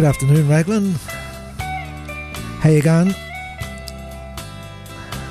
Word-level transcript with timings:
Good 0.00 0.08
afternoon, 0.08 0.48
Raglan. 0.48 0.94
How 2.60 2.70
you 2.70 2.80
going? 2.80 3.08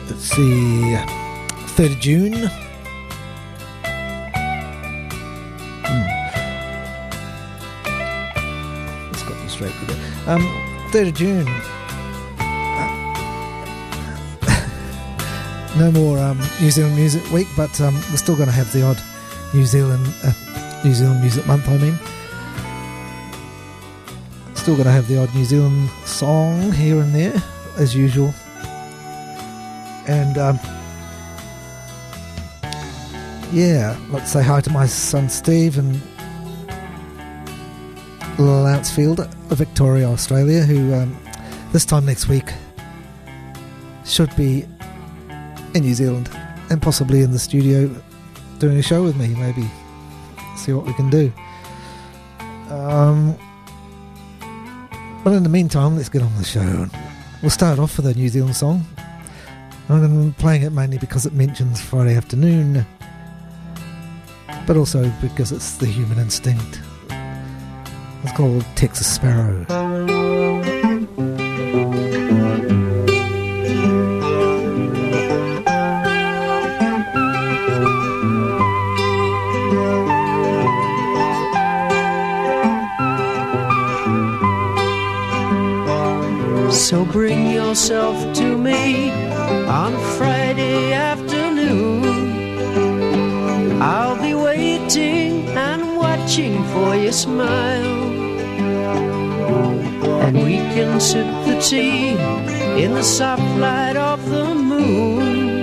Let's 0.07 0.25
see, 0.25 0.95
3rd 1.73 1.93
of 1.93 1.99
June. 1.99 2.33
Hmm. 5.83 6.05
Let's 9.07 9.23
got 9.23 9.41
this 9.41 9.53
straight 9.53 9.73
with 9.79 9.89
it. 9.89 9.97
Um, 10.27 10.43
3rd 10.91 11.07
of 11.07 11.13
June. 11.15 11.45
no 15.79 15.91
more 15.91 16.19
um, 16.19 16.37
New 16.61 16.69
Zealand 16.69 16.95
Music 16.95 17.27
Week, 17.31 17.47
but 17.57 17.81
um, 17.81 17.95
we're 18.11 18.17
still 18.17 18.35
going 18.35 18.49
to 18.49 18.53
have 18.53 18.71
the 18.71 18.83
odd 18.83 19.01
New 19.51 19.65
Zealand 19.65 20.07
uh, 20.23 20.31
New 20.85 20.93
Zealand 20.93 21.21
Music 21.21 21.47
Month. 21.47 21.67
I 21.67 21.77
mean, 21.79 21.97
still 24.69 24.83
going 24.83 24.85
to 24.85 24.91
have 24.91 25.07
the 25.07 25.17
odd 25.17 25.33
New 25.33 25.45
Zealand 25.45 25.89
song 26.05 26.71
here 26.71 26.99
and 26.99 27.15
there, 27.15 27.41
as 27.77 27.95
usual. 27.95 28.31
And 30.07 30.37
um, 30.37 30.59
yeah, 33.51 33.97
let's 34.11 34.31
say 34.31 34.43
hi 34.43 34.61
to 34.61 34.69
my 34.69 34.85
son 34.85 35.27
Steve 35.27 35.79
and 35.79 35.95
Lancefield, 38.37 39.27
Victoria, 39.47 40.07
Australia, 40.07 40.61
who 40.61 40.93
um, 40.93 41.17
this 41.71 41.83
time 41.83 42.05
next 42.05 42.27
week 42.27 42.53
should 44.05 44.35
be 44.35 44.67
in 45.73 45.81
New 45.81 45.95
Zealand 45.95 46.29
and 46.69 46.79
possibly 46.79 47.23
in 47.23 47.31
the 47.31 47.39
studio 47.39 47.89
doing 48.59 48.77
a 48.77 48.83
show 48.83 49.01
with 49.01 49.15
me, 49.15 49.29
maybe. 49.29 49.67
See 50.57 50.73
what 50.73 50.85
we 50.85 50.93
can 50.93 51.09
do. 51.09 51.33
Um, 52.69 53.35
but 55.23 55.33
in 55.33 55.43
the 55.43 55.49
meantime, 55.49 55.95
let's 55.95 56.09
get 56.09 56.21
on 56.21 56.29
with 56.35 56.39
the 56.39 56.45
show. 56.45 56.87
We'll 57.41 57.49
start 57.49 57.79
off 57.79 57.97
with 57.97 58.05
a 58.07 58.13
New 58.13 58.29
Zealand 58.29 58.55
song. 58.55 58.85
I'm 59.87 60.33
playing 60.33 60.63
it 60.63 60.71
mainly 60.71 60.97
because 60.97 61.25
it 61.25 61.33
mentions 61.33 61.81
Friday 61.81 62.15
afternoon, 62.15 62.85
but 64.67 64.77
also 64.77 65.11
because 65.21 65.51
it's 65.51 65.77
the 65.77 65.87
human 65.87 66.19
instinct. 66.19 66.81
It's 68.23 68.33
called 68.33 68.65
Texas 68.75 69.07
Sparrow. 69.13 70.18
Yourself 87.69 88.17
to 88.33 88.57
me 88.57 89.11
on 89.67 89.93
Friday 90.17 90.91
afternoon. 90.91 92.01
I'll 93.79 94.19
be 94.19 94.33
waiting 94.33 95.47
and 95.49 95.95
watching 95.95 96.63
for 96.73 96.95
your 96.95 97.11
smile. 97.11 98.01
And 100.25 100.35
we 100.37 100.55
can 100.73 100.99
sip 100.99 101.27
the 101.45 101.61
tea 101.61 102.17
in 102.83 102.95
the 102.95 103.03
soft 103.03 103.49
light 103.59 103.97
of 103.97 104.19
the 104.27 104.55
moon. 104.55 105.61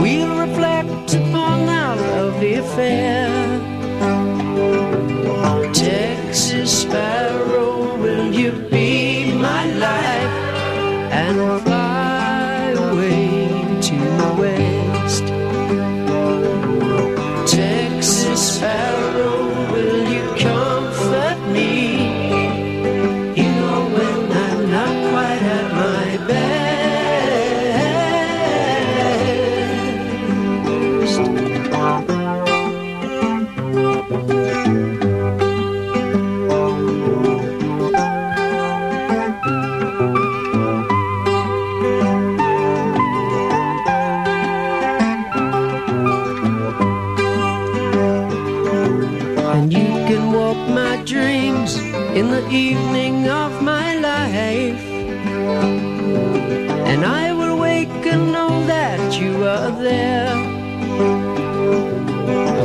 We'll 0.00 0.38
reflect 0.46 1.14
upon 1.14 1.68
our 1.68 1.96
lovely 1.96 2.54
affair. 2.54 3.26
Texas 5.74 6.82
sparrow, 6.82 7.27
evening 52.50 53.28
of 53.28 53.62
my 53.62 53.96
life. 53.98 54.84
And 56.90 57.04
I 57.04 57.32
will 57.32 57.58
wake 57.58 58.06
and 58.06 58.32
know 58.32 58.64
that 58.66 59.20
you 59.20 59.44
are 59.44 59.70
there. 59.70 60.34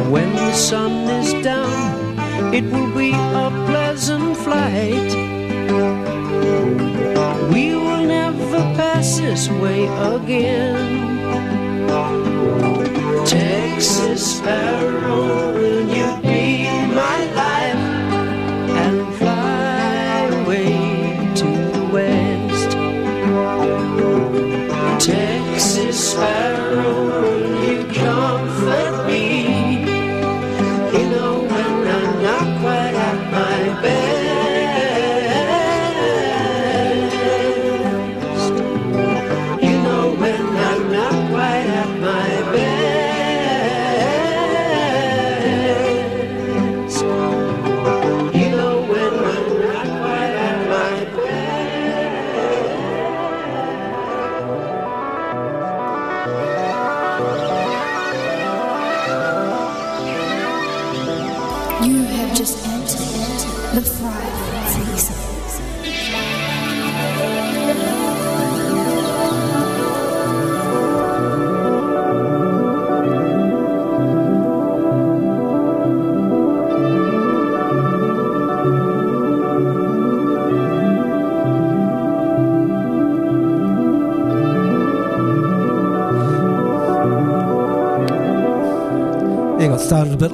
When 0.09 0.31
the 0.35 0.53
sun 0.53 0.91
is 1.09 1.33
down, 1.44 2.17
it 2.53 2.63
will 2.63 2.95
be 2.95 3.11
a 3.13 3.49
pleasant 3.67 4.38
flight. 4.38 5.11
We 7.51 7.75
will 7.75 8.05
never 8.05 8.61
pass 8.77 9.19
this 9.19 9.50
way 9.50 9.88
again. 10.15 11.13
Texas 13.25 14.38
sparrow, 14.38 15.53
will 15.53 15.88
you 15.89 16.12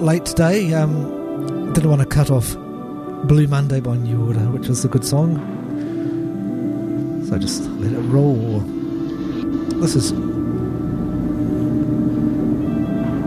late 0.10 0.26
today. 0.26 0.74
Um, 0.74 1.72
didn't 1.74 1.88
want 1.88 2.02
to 2.02 2.08
cut 2.08 2.32
off 2.32 2.56
Blue 3.28 3.46
Monday 3.46 3.80
by 3.80 3.96
New 3.96 4.26
Order, 4.26 4.50
which 4.50 4.68
was 4.68 4.84
a 4.84 4.88
good 4.88 5.06
song. 5.06 5.38
So 7.30 7.38
just 7.38 7.62
let 7.80 7.92
it 7.92 8.02
roll. 8.08 8.62
This 9.82 9.96
is 9.96 10.10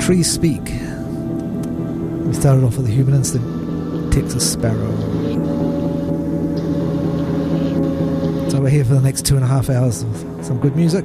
Trees 0.04 0.28
Speak. 0.28 0.64
We 2.26 2.34
started 2.34 2.64
off 2.64 2.76
with 2.76 2.86
the 2.86 2.92
Human 2.92 3.14
Instinct, 3.14 4.12
Texas 4.12 4.52
Sparrow. 4.52 4.90
So 8.50 8.60
we're 8.60 8.70
here 8.70 8.84
for 8.84 8.94
the 8.94 9.00
next 9.00 9.24
two 9.24 9.36
and 9.36 9.44
a 9.44 9.46
half 9.46 9.70
hours 9.70 10.02
of 10.02 10.44
some 10.44 10.58
good 10.58 10.74
music. 10.74 11.04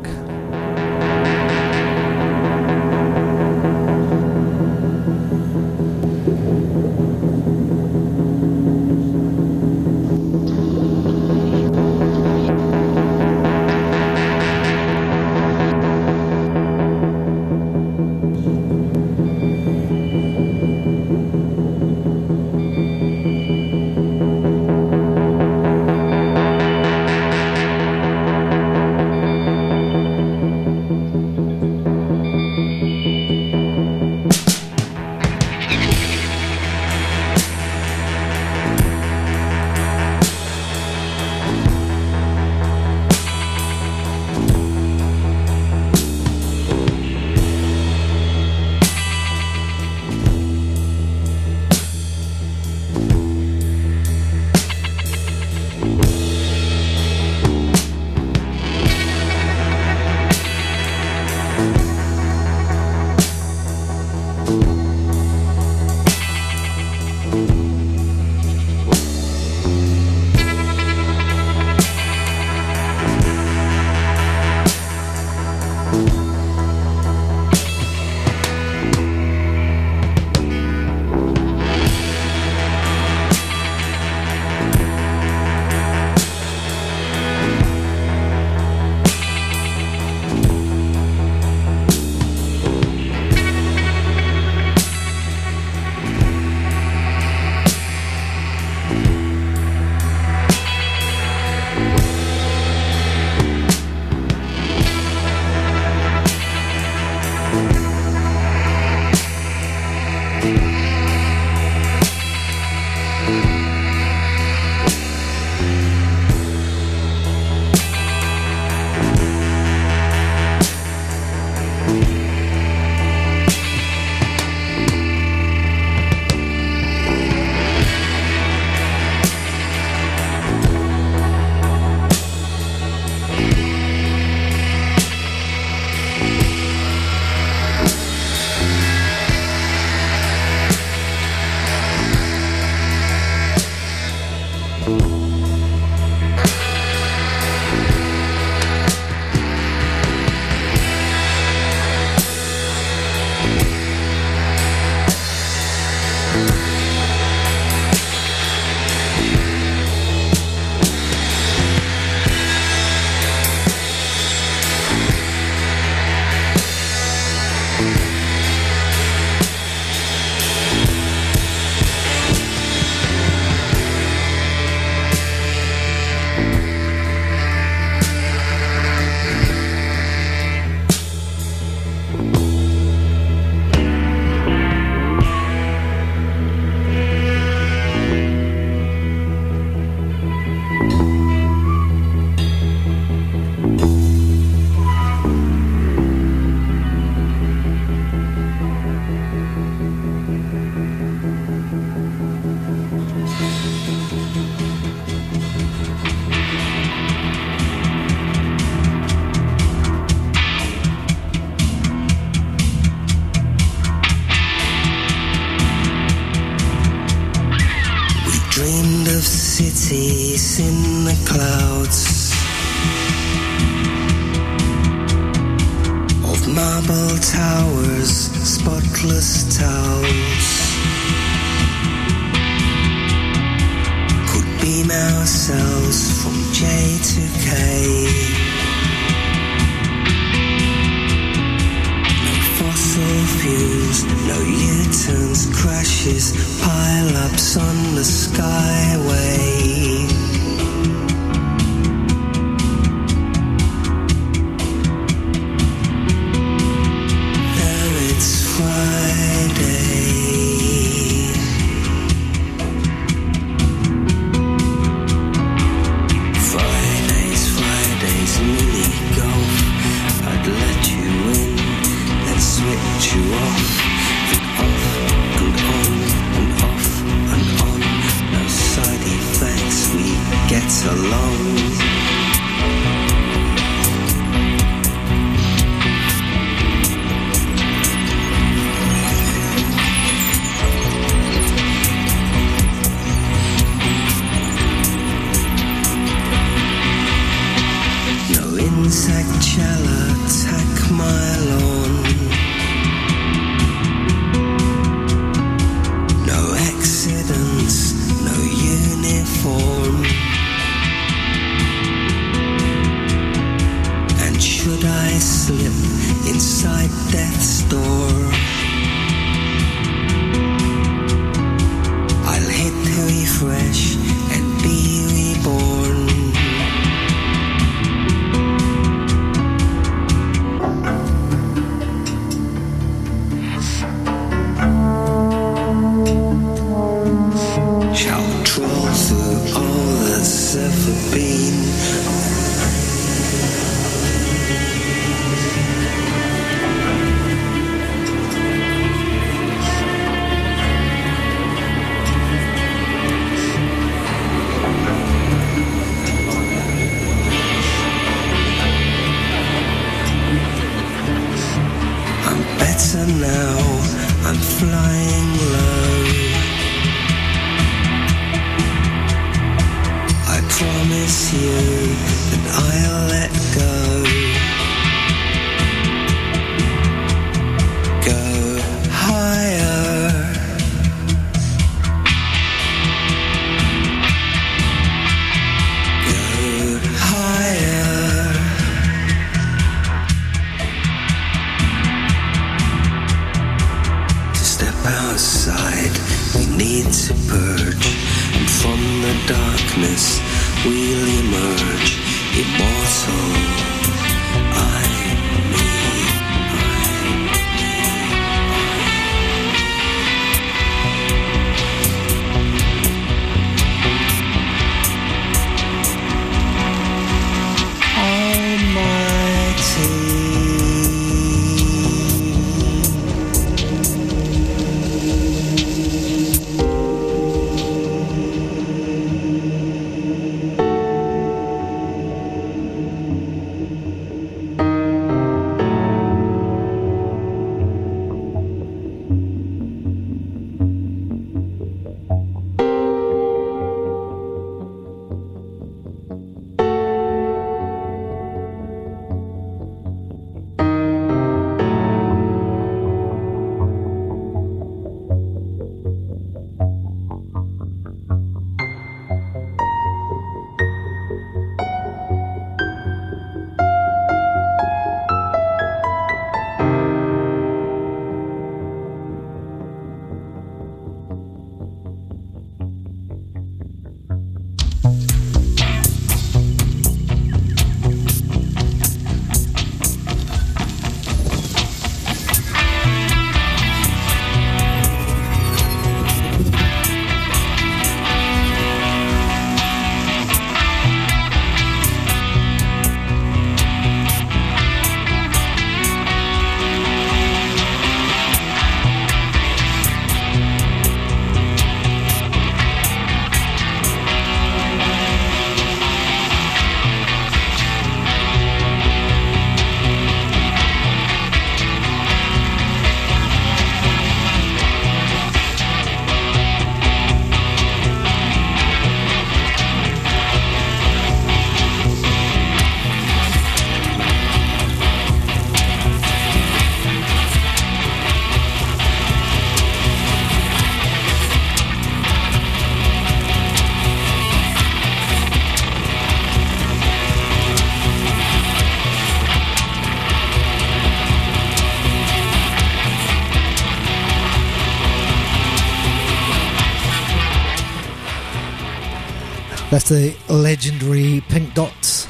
That's 549.77 549.89
the 549.89 550.17
legendary 550.27 551.21
Pink 551.29 551.53
Dots. 551.53 552.05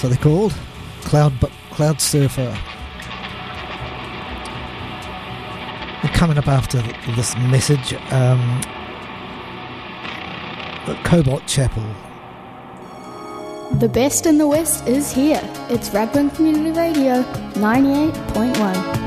What 0.00 0.08
they're 0.08 0.18
called. 0.18 0.52
Cloud, 1.02 1.32
Cloud 1.70 2.00
Surfer. 2.00 2.58
And 6.02 6.12
coming 6.14 6.36
up 6.36 6.48
after 6.48 6.82
this 7.14 7.36
message, 7.36 7.94
um, 8.10 8.60
Cobalt 11.04 11.46
Chapel. 11.46 11.84
The 13.78 13.88
best 13.88 14.26
in 14.26 14.38
the 14.38 14.48
West 14.48 14.88
is 14.88 15.12
here. 15.12 15.40
It's 15.70 15.94
Raglan 15.94 16.30
Community 16.30 16.72
Radio 16.72 17.22
98.1. 17.52 19.01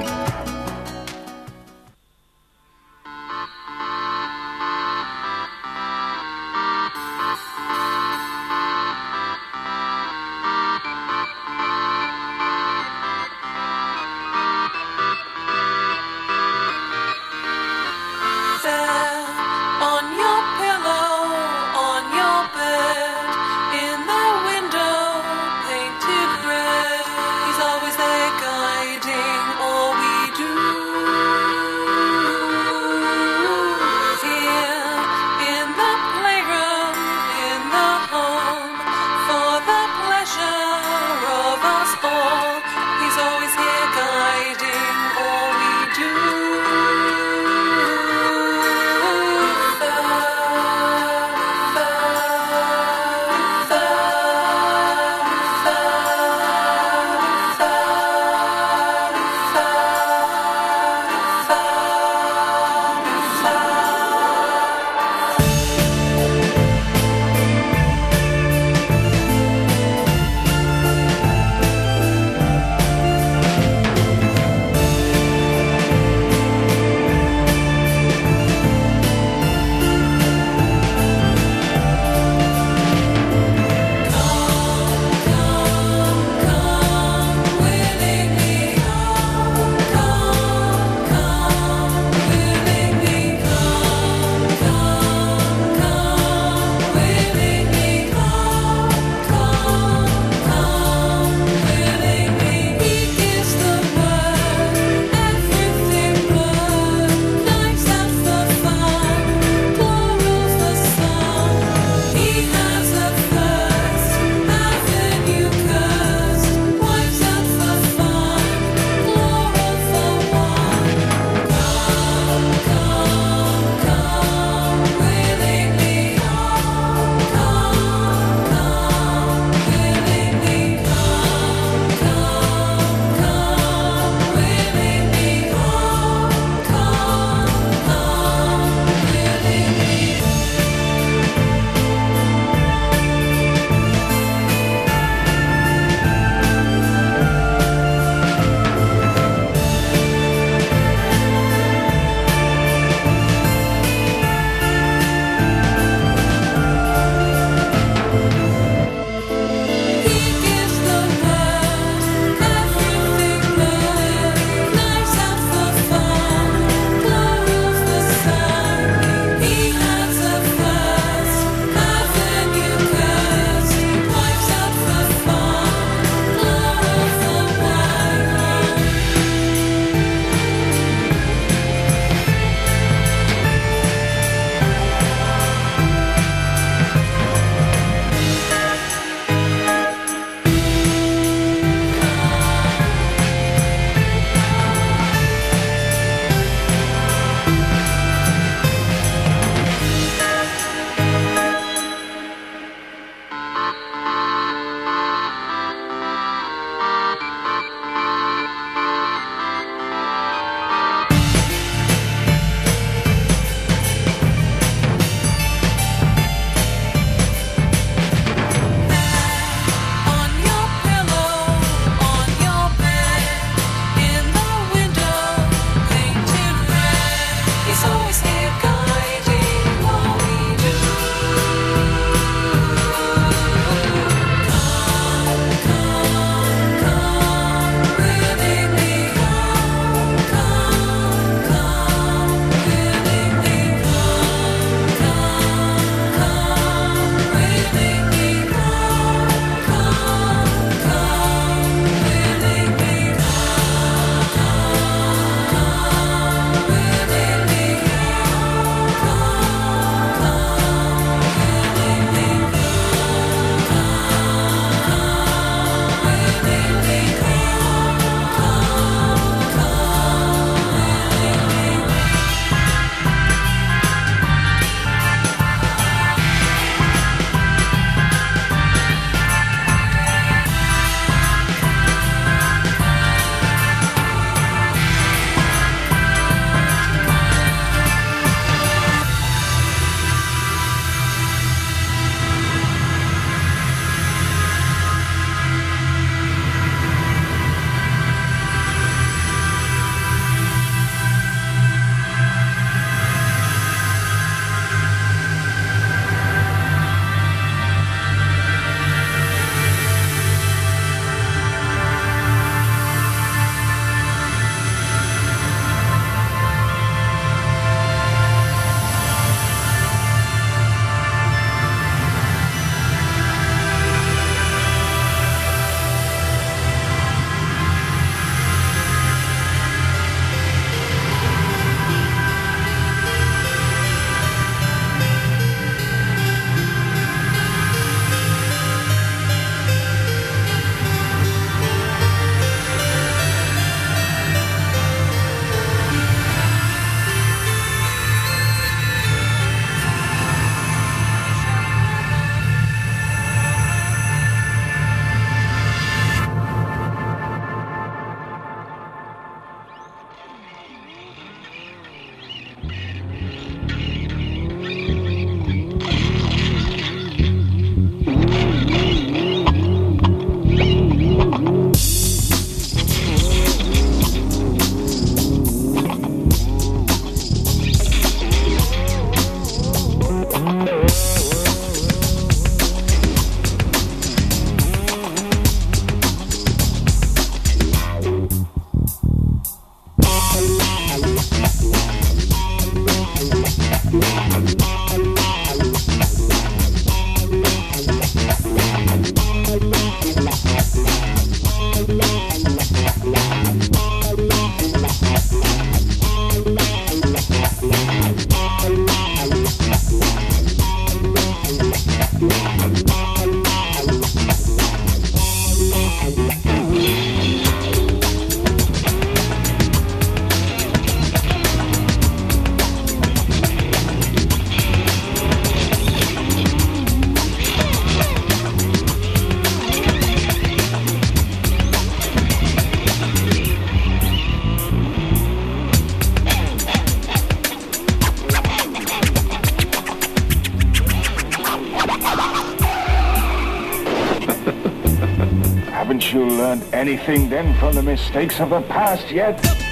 learned 446.55 446.73
anything 446.73 447.29
then 447.29 447.53
from 447.55 447.73
the 447.75 447.83
mistakes 447.83 448.39
of 448.39 448.49
the 448.49 448.61
past 448.63 449.11
yet? 449.11 449.64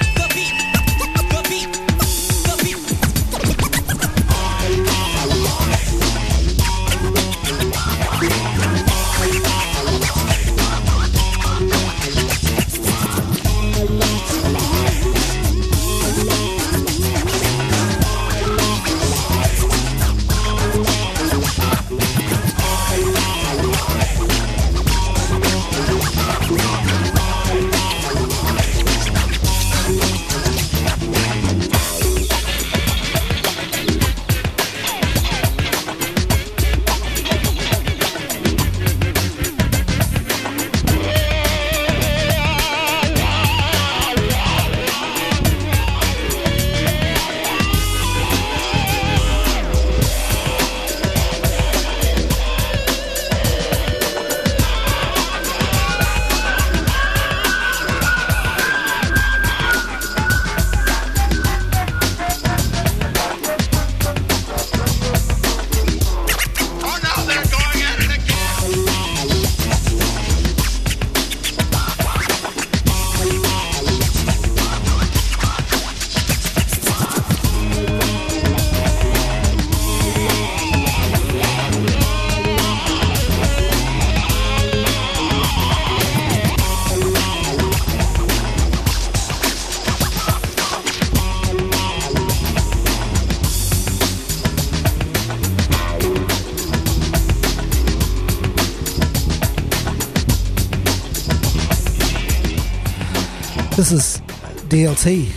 DLT. 104.74 105.30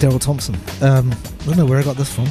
Darryl 0.00 0.20
Thomson. 0.20 0.56
Um, 0.82 1.12
I 1.12 1.16
don't 1.44 1.56
know 1.56 1.66
where 1.66 1.78
I 1.78 1.84
got 1.84 1.96
this 1.96 2.12
from. 2.12 2.26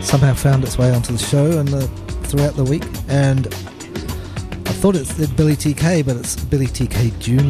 Somehow 0.00 0.34
found 0.34 0.62
its 0.62 0.78
way 0.78 0.94
onto 0.94 1.12
the 1.12 1.18
show 1.18 1.58
and 1.58 1.74
uh, 1.74 1.80
throughout 2.28 2.54
the 2.54 2.62
week, 2.62 2.84
and 3.08 3.48
I 3.48 4.70
thought 4.70 4.94
it's 4.94 5.18
it's 5.18 5.32
Billy 5.32 5.56
TK, 5.56 6.06
but 6.06 6.14
it's 6.14 6.36
Billy 6.44 6.68
TK 6.68 7.18
Jr. 7.18 7.42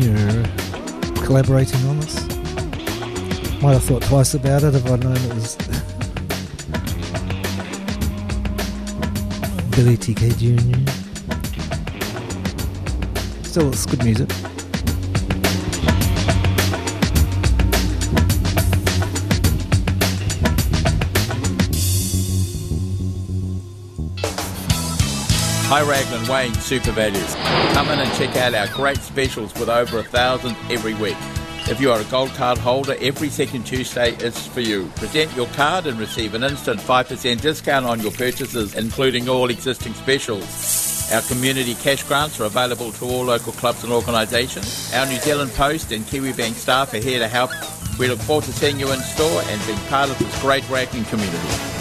collaborating 1.27 1.87
on 1.87 2.01
this. 2.01 2.27
Might 3.61 3.75
have 3.75 3.85
thought 3.85 4.05
twice 4.05 4.33
about 4.33 4.63
it 4.63 4.75
if 4.75 4.87
I'd 4.87 5.05
known 5.05 5.19
it 5.19 5.35
was 5.35 5.57
Billy 9.77 9.99
TK 9.99 10.35
Jr. 10.39 10.91
Still, 13.47 13.69
it's 13.69 13.85
good 13.85 14.03
music. 14.03 14.31
Hi 25.75 25.83
Raglan 25.83 26.29
Wayne 26.29 26.55
Super 26.55 26.93
Values. 26.93 27.35
Come 27.75 27.89
in 27.89 27.99
and 27.99 28.13
check 28.13 28.37
out 28.37 28.55
our 28.55 28.69
great 28.69 28.99
specials 28.99 29.53
with 29.55 29.69
over 29.69 29.99
a 29.99 30.05
thousand 30.05 30.57
every 30.71 30.95
week. 30.95 31.17
If 31.69 31.81
you 31.81 31.91
are 31.91 32.01
a 32.01 32.05
gold 32.05 32.31
card 32.35 32.59
holder, 32.59 32.95
every 33.01 33.29
second 33.29 33.65
Tuesday 33.65 34.13
is 34.19 34.47
for 34.47 34.61
you. 34.61 34.87
Present 34.95 35.35
your 35.35 35.49
card 35.49 35.89
and 35.89 35.99
receive 35.99 36.35
an 36.35 36.45
instant 36.45 36.79
5% 36.79 37.41
discount 37.41 37.87
on 37.87 37.99
your 37.99 38.13
purchases, 38.13 38.77
including 38.77 39.29
all 39.29 39.51
existing 39.51 39.95
specials. 39.95 41.11
Our 41.13 41.23
community 41.23 41.75
cash 41.75 42.05
grants 42.05 42.39
are 42.39 42.45
available 42.45 42.93
to 42.93 43.05
all 43.07 43.25
local 43.25 43.53
clubs 43.55 43.83
and 43.83 43.93
organisations. 43.93 44.95
Our 44.95 45.07
New 45.07 45.19
Zealand 45.19 45.51
Post 45.55 45.91
and 45.91 46.07
Kiwi 46.07 46.35
Bank 46.35 46.55
staff 46.55 46.95
are 46.95 46.99
here 46.99 47.19
to 47.19 47.27
help. 47.27 47.51
We 47.99 48.07
look 48.07 48.21
forward 48.21 48.45
to 48.45 48.53
seeing 48.53 48.79
you 48.79 48.93
in 48.93 49.01
store 49.01 49.43
and 49.47 49.67
being 49.67 49.79
part 49.89 50.09
of 50.09 50.21
this 50.21 50.41
great 50.41 50.71
Raglan 50.71 51.05
community. 51.07 51.74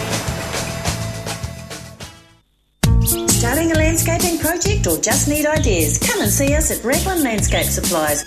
Landscaping 3.94 4.40
project 4.40 4.88
or 4.88 4.98
just 4.98 5.28
need 5.28 5.46
ideas? 5.46 6.00
Come 6.00 6.22
and 6.22 6.32
see 6.32 6.56
us 6.56 6.72
at 6.72 6.84
Raglan 6.84 7.22
Landscape 7.22 7.68
Supplies. 7.68 8.26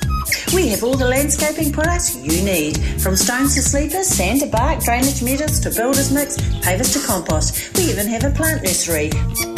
We 0.54 0.68
have 0.68 0.84
all 0.84 0.96
the 0.96 1.08
landscaping 1.08 1.72
products 1.72 2.14
you 2.14 2.44
need, 2.44 2.78
from 3.02 3.16
stones 3.16 3.56
to 3.56 3.62
sleepers, 3.62 4.06
sand 4.06 4.42
to 4.42 4.46
bark, 4.46 4.84
drainage 4.84 5.24
measures 5.24 5.58
to 5.60 5.70
builder's 5.70 6.12
mix, 6.12 6.36
pavers 6.62 6.92
to 6.92 7.00
compost. 7.04 7.76
We 7.76 7.82
even 7.90 8.06
have 8.06 8.22
a 8.22 8.30
plant 8.30 8.62
nursery. 8.62 9.10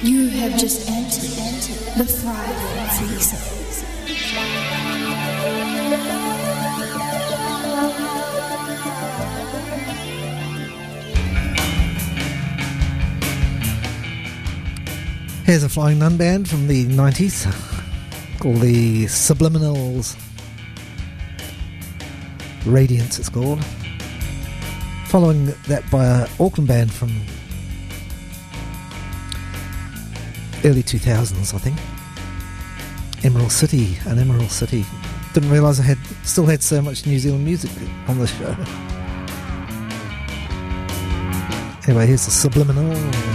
You 0.02 0.30
have 0.30 0.58
just 0.58 0.90
entered 0.90 1.30
the 1.96 2.06
Friday 2.12 2.63
Here's 15.54 15.64
a 15.64 15.70
Flying 15.70 16.00
Nun 16.00 16.18
band 16.18 16.50
from 16.50 16.68
the 16.68 16.88
90s 16.88 17.46
called 18.40 18.56
the 18.56 19.06
Subliminals. 19.06 20.20
Radiance, 22.66 23.20
it's 23.20 23.30
called. 23.30 23.64
Following 25.06 25.54
that 25.68 25.84
by 25.92 26.06
an 26.06 26.28
Auckland 26.40 26.68
band 26.68 26.92
from 26.92 27.10
early 30.66 30.82
2000s, 30.82 31.54
I 31.54 31.60
think. 31.60 31.78
Emerald 33.24 33.52
City, 33.52 33.96
an 34.08 34.18
Emerald 34.18 34.50
City. 34.50 34.84
Didn't 35.36 35.52
realise 35.52 35.80
I 35.80 35.84
had 35.84 36.00
still 36.24 36.48
had 36.48 36.64
so 36.64 36.82
much 36.82 37.06
New 37.06 37.20
Zealand 37.20 37.46
music 37.46 37.70
on 38.08 38.18
the 38.18 38.26
show. 38.26 38.58
Anyway, 41.86 42.08
here's 42.08 42.26
the 42.26 42.50
Subliminals. 42.50 43.33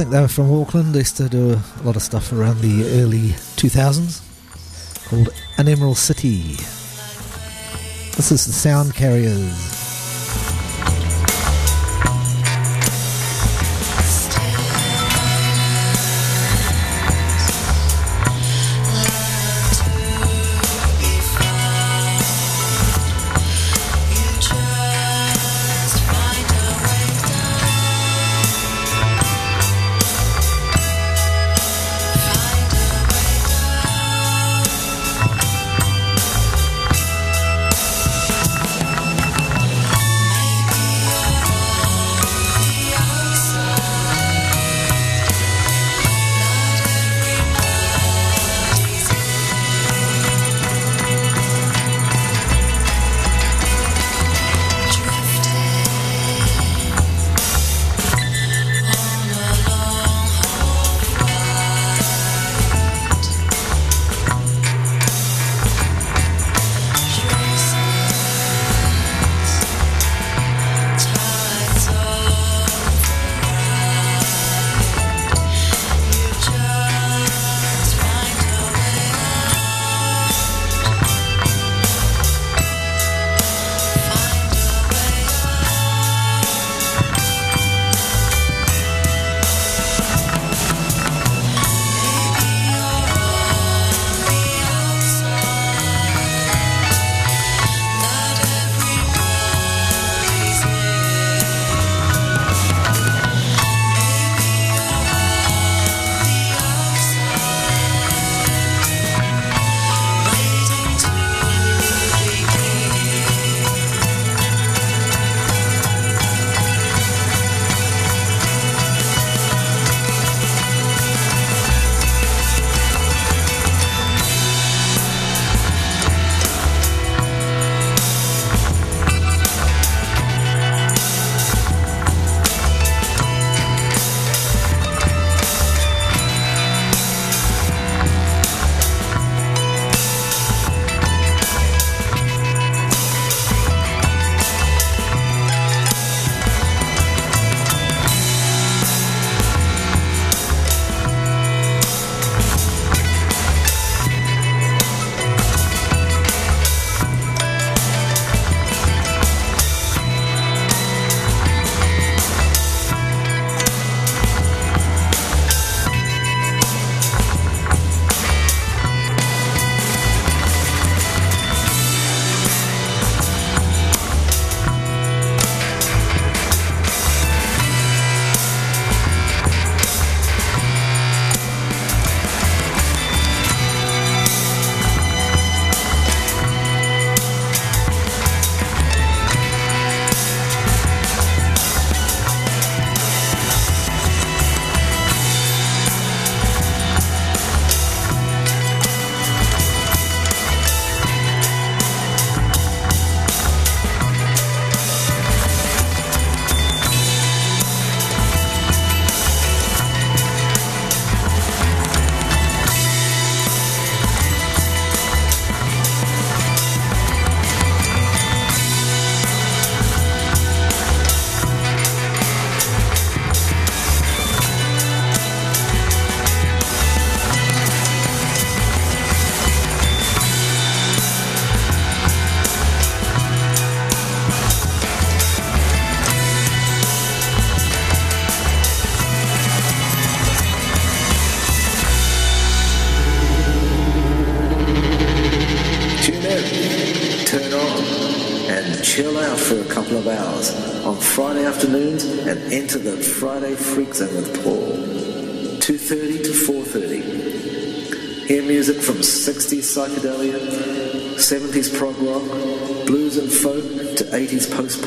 Think 0.00 0.12
they 0.12 0.20
were 0.22 0.28
from 0.28 0.50
Auckland. 0.50 0.94
They 0.94 1.00
used 1.00 1.18
to 1.18 1.28
do 1.28 1.52
a 1.52 1.82
lot 1.82 1.94
of 1.94 2.00
stuff 2.00 2.32
around 2.32 2.62
the 2.62 3.02
early 3.02 3.34
2000s 3.60 4.22
called 5.10 5.28
An 5.58 5.68
Emerald 5.68 5.98
City. 5.98 6.54
This 8.16 8.32
is 8.32 8.46
the 8.46 8.52
Sound 8.52 8.94
Carriers. 8.94 9.79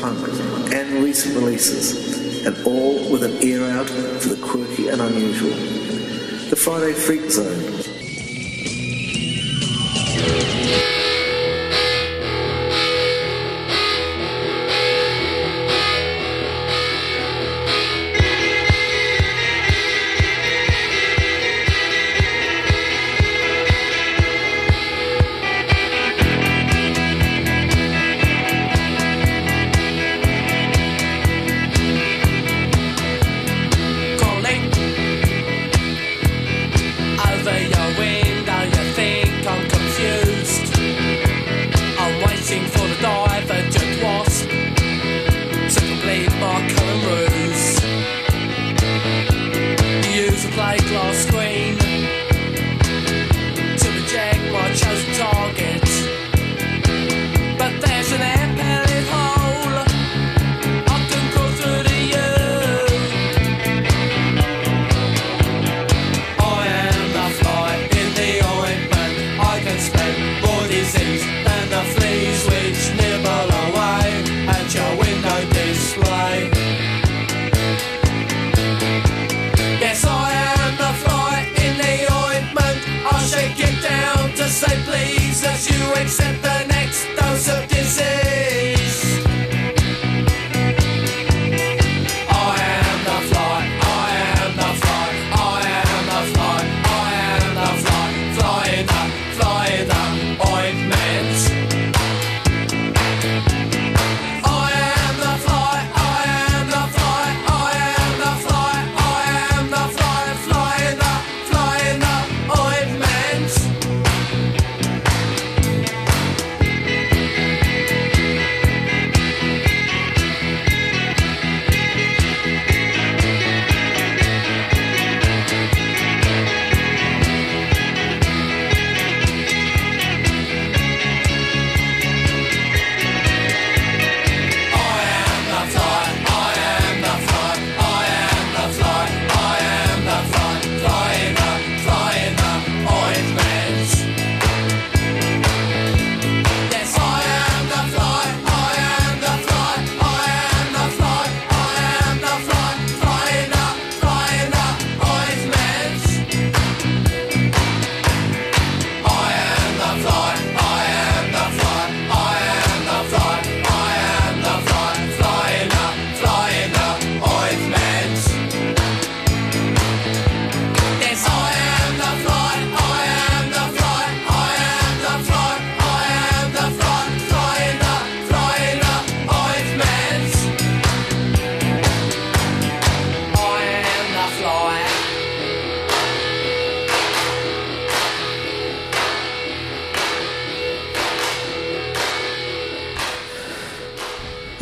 And 0.06 1.02
recent 1.02 1.34
releases, 1.34 2.44
and 2.46 2.66
all 2.66 3.10
with 3.10 3.22
an 3.22 3.42
ear 3.42 3.64
out 3.70 3.88
for 3.88 4.28
the 4.28 4.46
quirky 4.46 4.88
and 4.88 5.00
unusual. 5.00 5.54
The 6.50 6.56
Friday 6.56 6.92
Freak 6.92 7.30
Zone 7.30 7.63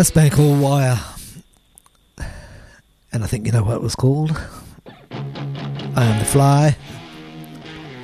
This 0.03 0.11
band 0.11 0.32
called 0.32 0.61
Wire. 0.61 0.98
And 3.12 3.22
I 3.22 3.28
think 3.28 3.46
you 3.46 3.53
know 3.53 3.62
what 3.62 3.76
it 3.76 3.82
was 3.82 3.94
called. 3.94 4.32
I 5.12 6.05
Am 6.05 6.18
the 6.18 6.24
Fly. 6.24 6.76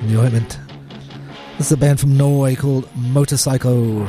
The 0.03 0.17
Ointment. 0.17 0.57
This 1.57 1.65
is 1.67 1.71
a 1.73 1.77
band 1.77 1.99
from 1.99 2.15
Norway 2.15 2.55
called 2.55 2.85
Motorpsycho. 2.95 4.07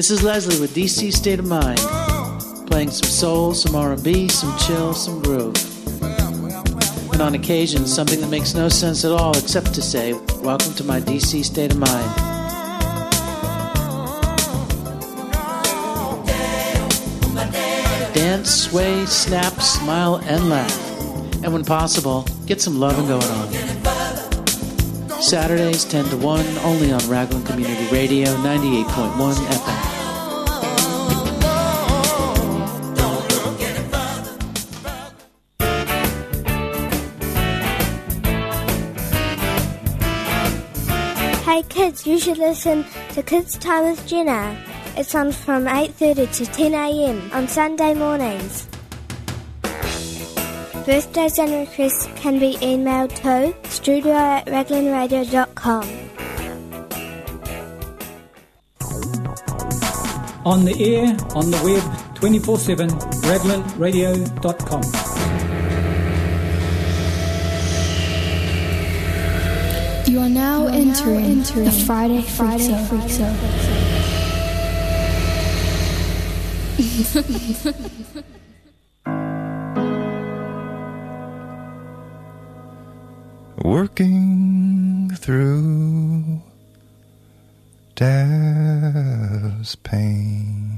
This 0.00 0.10
is 0.10 0.22
Leslie 0.22 0.58
with 0.58 0.74
DC 0.74 1.12
State 1.12 1.40
of 1.40 1.46
Mind, 1.46 1.78
playing 2.70 2.90
some 2.90 3.10
soul, 3.10 3.52
some 3.52 3.76
R&B, 3.76 4.28
some 4.28 4.56
chill, 4.56 4.94
some 4.94 5.20
groove. 5.22 5.54
And 7.12 7.20
on 7.20 7.34
occasion, 7.34 7.86
something 7.86 8.18
that 8.22 8.30
makes 8.30 8.54
no 8.54 8.70
sense 8.70 9.04
at 9.04 9.12
all 9.12 9.36
except 9.36 9.74
to 9.74 9.82
say, 9.82 10.14
welcome 10.40 10.72
to 10.76 10.84
my 10.84 11.02
DC 11.02 11.44
State 11.44 11.72
of 11.72 11.78
Mind. 11.78 12.16
Dance, 18.14 18.50
sway, 18.50 19.04
snap, 19.04 19.60
smile, 19.60 20.22
and 20.24 20.48
laugh. 20.48 21.44
And 21.44 21.52
when 21.52 21.62
possible, 21.62 22.26
get 22.46 22.62
some 22.62 22.80
loving 22.80 23.06
going 23.06 23.22
on. 23.22 23.52
Saturdays 25.20 25.84
10 25.84 26.06
to 26.06 26.16
1, 26.16 26.46
only 26.60 26.90
on 26.90 27.06
Raglan 27.06 27.44
Community 27.44 27.86
Radio 27.92 28.34
98.1 28.36 29.34
FM. 29.34 29.79
You 42.06 42.18
should 42.18 42.38
listen 42.38 42.84
to 43.10 43.22
Kids 43.22 43.58
Time 43.58 43.90
with 43.90 44.06
Jenna. 44.06 44.56
It's 44.96 45.14
on 45.14 45.32
from 45.32 45.64
8.30 45.64 46.14
to 46.36 46.44
10am 46.44 47.32
on 47.32 47.48
Sunday 47.48 47.94
mornings. 47.94 48.66
Birthdays 50.86 51.38
and 51.38 51.52
requests 51.52 52.08
can 52.16 52.38
be 52.38 52.56
emailed 52.56 53.14
to 53.22 53.54
studio 53.68 54.12
at 54.12 54.46
raglanradio.com. 54.46 55.84
On 60.46 60.64
the 60.64 60.74
air, 60.80 61.16
on 61.34 61.50
the 61.50 61.60
web, 61.64 61.82
24 62.14 62.58
7, 62.58 62.88
raglanradio.com. 62.88 65.09
You 70.20 70.26
are 70.26 70.28
now 70.28 70.66
entering, 70.66 71.38
the 71.38 71.70
Friday 71.86 72.20
Friday 72.20 72.76
Freak 72.84 73.08
Show. 73.08 73.34
Working 83.64 85.10
through 85.16 86.42
death's 87.94 89.74
pain. 89.76 90.69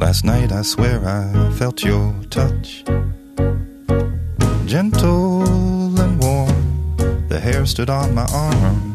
Last 0.00 0.24
night 0.24 0.50
I 0.50 0.62
swear 0.62 1.06
I 1.06 1.52
felt 1.58 1.84
your 1.84 2.14
touch. 2.30 2.82
Gentle 4.64 6.00
and 6.00 6.18
warm, 6.18 6.96
the 7.28 7.38
hair 7.38 7.66
stood 7.66 7.90
on 7.90 8.14
my 8.14 8.24
arm. 8.32 8.89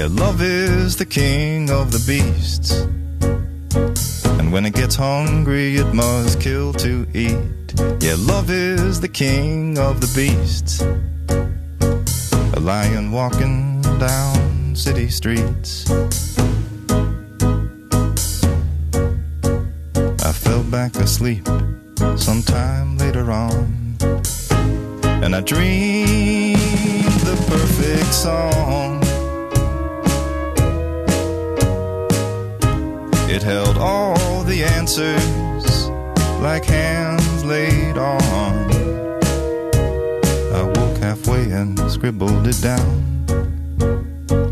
Yeah, 0.00 0.08
love 0.12 0.40
is 0.40 0.96
the 0.96 1.04
king 1.04 1.68
of 1.68 1.92
the 1.92 2.02
beasts. 2.06 2.70
And 4.40 4.50
when 4.50 4.64
it 4.64 4.72
gets 4.72 4.96
hungry, 4.96 5.76
it 5.76 5.92
must 5.92 6.40
kill 6.40 6.72
to 6.72 7.06
eat. 7.12 7.74
Yeah, 8.00 8.14
love 8.16 8.48
is 8.48 9.02
the 9.02 9.10
king 9.10 9.76
of 9.76 10.00
the 10.00 10.10
beasts. 10.16 10.80
A 12.56 12.60
lion 12.60 13.12
walking 13.12 13.82
down 13.98 14.74
city 14.74 15.10
streets. 15.10 15.84
I 20.24 20.32
fell 20.32 20.62
back 20.62 20.96
asleep 20.96 21.46
sometime 22.16 22.96
later 22.96 23.30
on. 23.30 23.98
And 25.22 25.36
I 25.36 25.42
dreamed 25.42 26.56
the 27.20 27.36
perfect 27.50 28.14
song. 28.14 28.99
It 33.32 33.44
held 33.44 33.78
all 33.78 34.42
the 34.42 34.64
answers 34.64 35.88
like 36.40 36.64
hands 36.64 37.44
laid 37.44 37.96
on. 37.96 38.70
I 40.52 40.62
woke 40.64 40.96
halfway 40.98 41.48
and 41.52 41.78
scribbled 41.88 42.48
it 42.48 42.60
down. 42.60 43.04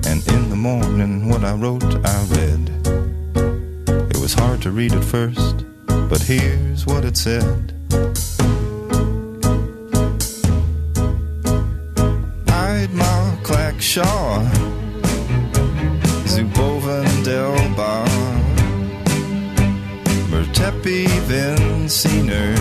And 0.07 0.27
in 0.29 0.49
the 0.49 0.57
morning, 0.57 1.29
what 1.29 1.43
I 1.43 1.55
wrote, 1.55 1.83
I 2.07 2.25
read. 2.37 2.71
It 4.13 4.19
was 4.19 4.33
hard 4.33 4.63
to 4.63 4.71
read 4.71 4.93
at 4.93 5.05
first, 5.05 5.65
but 5.87 6.23
here's 6.23 6.87
what 6.87 7.05
it 7.05 7.17
said. 7.17 7.75
Eidmar 12.47 13.43
Clackshaw, 13.43 14.28
Vinciner, 21.29 22.57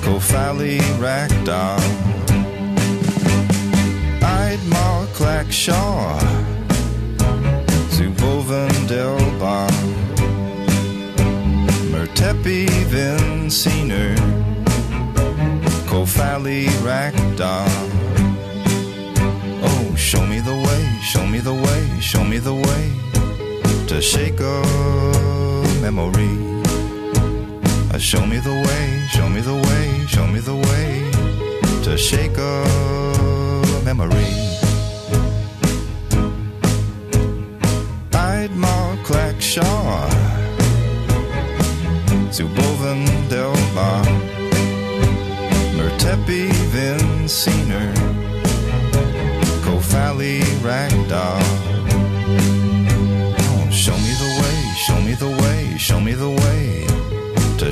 Kofali 0.00 0.80
Rakdar, 0.98 1.78
Eidmar 4.22 5.04
Clackshaw, 5.12 6.18
Zuboven 7.90 8.72
Delbar, 8.88 9.70
Mertepi 11.92 12.66
Vinciner, 12.88 14.16
Kofali 15.86 16.68
Rakdar. 16.88 17.68
Oh, 19.62 19.94
show 19.94 20.24
me 20.24 20.40
the 20.40 20.54
way, 20.54 21.00
show 21.02 21.26
me 21.26 21.40
the 21.40 21.52
way, 21.52 22.00
show 22.00 22.24
me 22.24 22.38
the 22.38 22.54
way 22.54 22.84
to 23.88 24.00
shake 24.00 24.40
a 24.40 24.62
memory. 25.82 26.53
Uh, 27.94 27.98
show 27.98 28.26
me 28.26 28.38
the 28.38 28.50
way, 28.50 29.06
show 29.08 29.28
me 29.28 29.40
the 29.40 29.54
way, 29.54 30.06
show 30.08 30.26
me 30.26 30.40
the 30.40 30.56
way 30.66 31.10
to 31.84 31.96
shake 31.96 32.36
a 32.38 33.84
memory. 33.84 34.34
Eidmar 38.10 38.96
Clackshaw, 39.06 40.10
Zuboven 42.34 42.54
Delbar, 42.56 42.73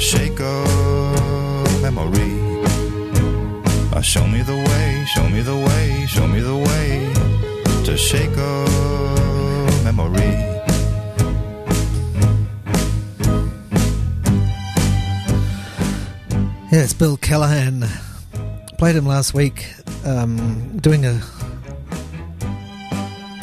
shake 0.02 0.40
a 0.40 0.64
memory. 1.80 2.32
Uh, 3.94 4.00
show 4.00 4.26
me 4.26 4.42
the 4.42 4.52
way, 4.52 5.04
show 5.06 5.28
me 5.28 5.42
the 5.42 5.54
way, 5.54 6.06
show 6.08 6.26
me 6.26 6.40
the 6.40 6.56
way 6.56 7.84
to 7.84 7.96
shake 7.96 8.36
a 8.36 9.84
memory. 9.84 10.34
Yeah, 16.72 16.82
it's 16.82 16.94
Bill 16.94 17.16
Callahan. 17.16 17.84
Played 18.78 18.96
him 18.96 19.06
last 19.06 19.34
week 19.34 19.72
um, 20.04 20.78
doing 20.78 21.06
a 21.06 21.22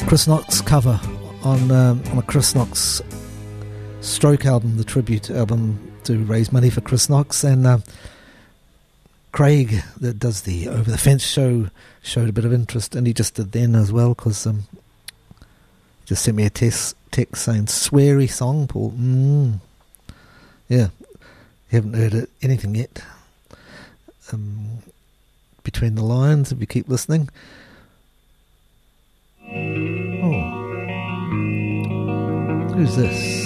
Chris 0.06 0.28
Knox 0.28 0.60
cover 0.60 1.00
on 1.42 1.70
um, 1.70 2.02
on 2.12 2.18
a 2.18 2.22
Chris 2.22 2.54
Knox 2.54 3.00
Stroke 4.02 4.44
album, 4.44 4.76
the 4.76 4.84
tribute 4.84 5.30
album 5.30 5.89
to 6.10 6.24
raise 6.24 6.52
money 6.52 6.70
for 6.70 6.80
Chris 6.80 7.08
Knox, 7.08 7.44
and 7.44 7.66
uh, 7.66 7.78
Craig 9.32 9.82
that 10.00 10.18
does 10.18 10.42
the 10.42 10.68
Over 10.68 10.90
the 10.90 10.98
Fence 10.98 11.22
show 11.22 11.68
showed 12.02 12.28
a 12.28 12.32
bit 12.32 12.44
of 12.44 12.52
interest, 12.52 12.96
and 12.96 13.06
he 13.06 13.12
just 13.12 13.34
did 13.34 13.52
then 13.52 13.74
as 13.74 13.92
well 13.92 14.14
because 14.14 14.46
um, 14.46 14.64
just 16.04 16.24
sent 16.24 16.36
me 16.36 16.44
a 16.44 16.50
text 16.50 16.96
text 17.10 17.44
saying 17.44 17.66
sweary 17.66 18.28
song, 18.28 18.66
Paul. 18.66 18.92
Mm. 18.92 19.60
Yeah, 20.68 20.88
haven't 21.70 21.94
heard 21.94 22.14
it, 22.14 22.30
anything 22.42 22.74
yet. 22.74 23.02
Um, 24.32 24.78
between 25.62 25.94
the 25.94 26.04
lines, 26.04 26.52
if 26.52 26.60
you 26.60 26.66
keep 26.66 26.88
listening. 26.88 27.28
Oh. 29.52 30.60
Who's 32.74 32.96
this? 32.96 33.39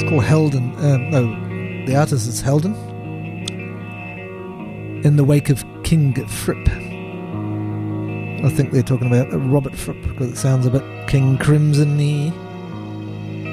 It's 0.00 0.08
called 0.08 0.22
Helden. 0.22 0.76
Um, 0.76 1.10
no, 1.10 1.86
the 1.86 1.96
artist 1.96 2.28
is 2.28 2.40
Helden. 2.40 2.72
In 5.04 5.16
the 5.16 5.24
wake 5.24 5.48
of 5.48 5.64
King 5.82 6.14
Fripp. 6.28 6.68
I 8.44 8.48
think 8.48 8.70
they're 8.70 8.84
talking 8.84 9.08
about 9.08 9.26
Robert 9.50 9.74
Fripp 9.74 10.00
because 10.02 10.30
it 10.30 10.36
sounds 10.36 10.66
a 10.66 10.70
bit 10.70 10.84
King 11.08 11.36
Crimson 11.36 11.98
y. 11.98 12.32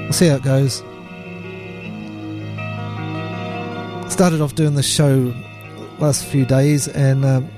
We'll 0.04 0.12
see 0.12 0.28
how 0.28 0.36
it 0.36 0.44
goes. 0.44 0.84
Started 4.08 4.40
off 4.40 4.54
doing 4.54 4.76
the 4.76 4.84
show 4.84 5.34
last 5.98 6.24
few 6.26 6.46
days, 6.46 6.86
and 6.86 7.24
um, 7.24 7.50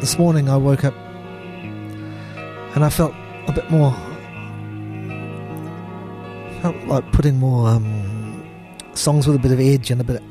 this 0.00 0.18
morning 0.18 0.48
I 0.48 0.56
woke 0.56 0.84
up 0.84 0.94
and 2.74 2.82
I 2.86 2.88
felt 2.88 3.12
a 3.48 3.52
bit 3.52 3.70
more. 3.70 3.94
Felt 6.62 6.76
like 6.86 7.12
putting 7.12 7.36
more 7.38 7.68
um, 7.68 8.03
songs 8.96 9.26
with 9.26 9.36
a 9.36 9.38
bit 9.38 9.52
of 9.52 9.60
edge 9.60 9.90
and 9.90 10.00
a 10.00 10.04
bit 10.04 10.16
of 10.16 10.22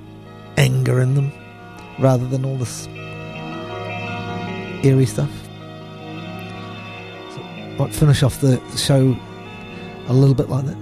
anger 0.58 1.02
in 1.02 1.16
them, 1.16 1.32
rather 2.00 2.26
than 2.28 2.46
all 2.46 2.58
this 2.58 2.88
eerie 4.84 5.06
stuff. 5.06 5.32
So 7.34 7.40
might 7.78 7.94
finish 7.94 8.24
off 8.24 8.42
the 8.42 8.60
show 8.78 9.16
a 10.08 10.14
little 10.14 10.36
bit 10.36 10.50
like 10.50 10.66
that. 10.66 10.78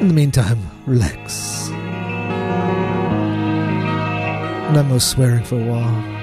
In 0.00 0.08
the 0.08 0.14
meantime, 0.14 0.58
relax. 0.86 1.68
No 4.72 4.82
more 4.82 5.00
swearing 5.00 5.44
for 5.44 5.60
a 5.60 5.64
while. 5.64 6.15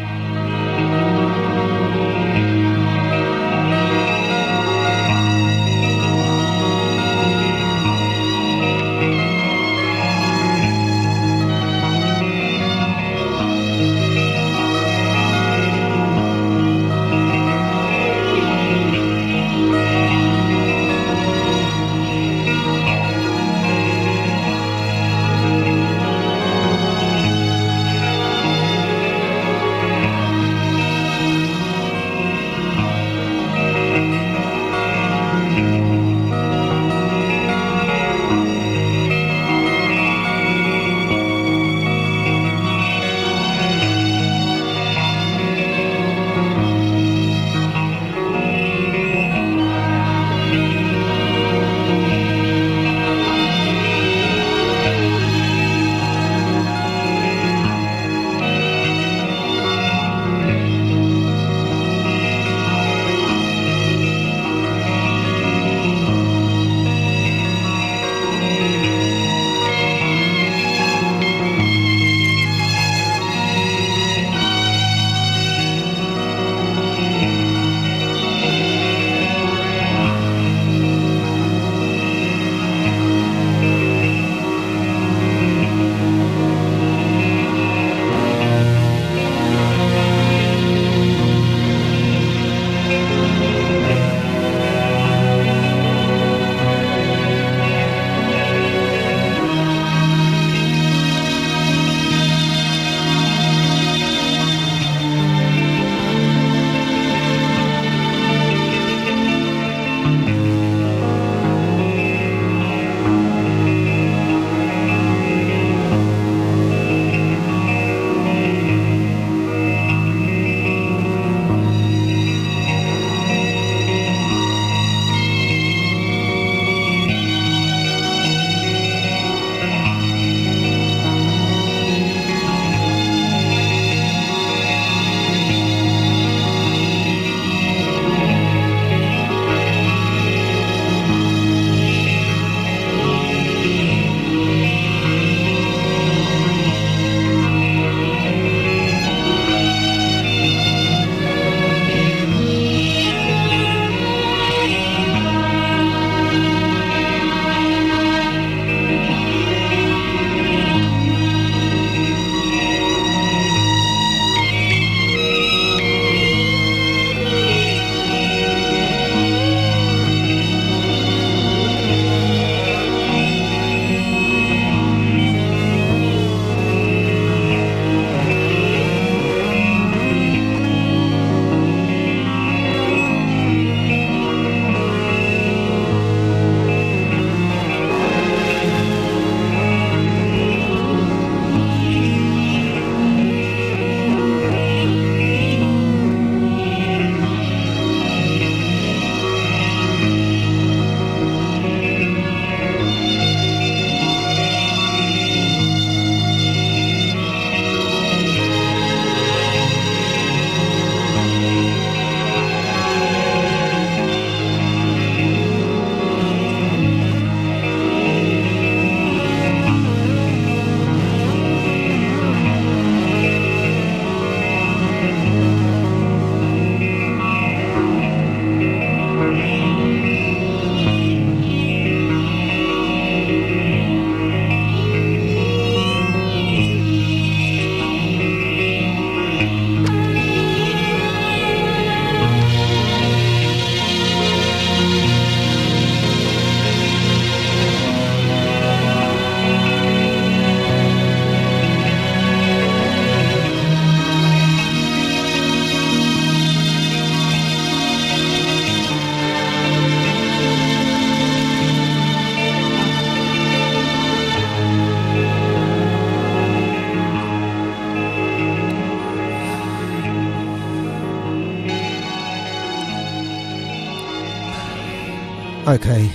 Okay, 275.74 276.12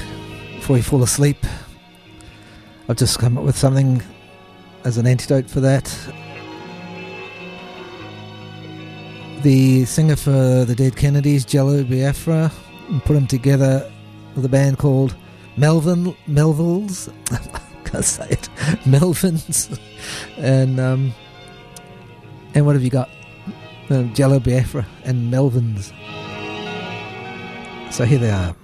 before 0.55 0.77
you 0.77 0.85
fall 0.85 1.03
asleep, 1.03 1.39
I've 2.89 2.97
just 2.97 3.19
come 3.19 3.37
up 3.37 3.43
with 3.43 3.59
something 3.59 4.01
as 4.85 4.99
an 4.99 5.07
antidote 5.09 5.51
for 5.51 5.59
that. 5.59 5.85
The 9.43 9.85
singer 9.85 10.15
for 10.15 10.65
the 10.65 10.77
Dead 10.77 10.95
Kennedys, 10.97 11.45
Jello 11.45 11.83
Biafra, 11.83 12.53
put 13.05 13.17
him 13.17 13.27
together 13.27 13.91
with 14.37 14.45
a 14.45 14.49
band 14.49 14.79
called 14.79 15.17
Melvin 15.57 16.15
Melvilles. 16.29 17.13
can't 17.85 18.05
say 18.05 18.29
it. 18.31 18.43
Melvins. 18.85 19.77
And 20.37 20.79
um, 20.79 21.13
and 22.55 22.65
what 22.65 22.77
have 22.77 22.85
you 22.85 22.91
got? 22.91 23.11
Uh, 23.91 24.05
Jello 24.15 24.39
Biafra 24.39 24.87
and 25.03 25.33
Melvins. 25.33 25.93
So 27.93 28.05
here 28.05 28.21
they 28.21 28.31
are. 28.31 28.55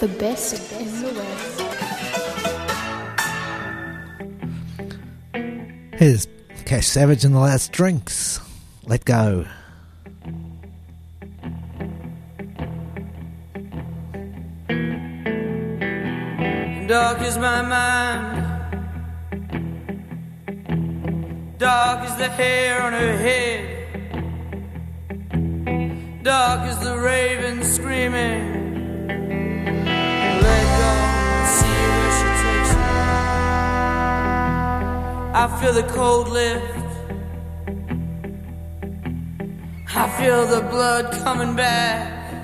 The 0.00 0.08
best 0.08 0.72
in 0.72 1.02
the 1.02 1.12
West. 1.12 1.60
Here's 5.98 6.26
Cash 6.64 6.86
Savage 6.86 7.26
and 7.26 7.34
the 7.34 7.38
Last 7.38 7.70
Drinks. 7.70 8.40
Let 8.86 9.04
go. 9.04 9.44
Dark 16.88 17.20
is 17.20 17.36
my 17.36 17.60
mind. 17.60 18.38
Dark 21.58 22.08
is 22.08 22.16
the 22.16 22.28
hair 22.28 22.80
on 22.80 22.94
her 22.94 23.18
head. 23.18 23.66
Dark 26.22 26.70
is 26.70 26.78
the 26.78 26.98
raven 26.98 27.62
screaming. 27.62 28.59
I 35.32 35.46
feel 35.60 35.72
the 35.72 35.84
cold 35.84 36.28
lift. 36.28 36.64
I 39.94 40.08
feel 40.18 40.44
the 40.44 40.60
blood 40.62 41.12
coming 41.22 41.54
back. 41.54 42.42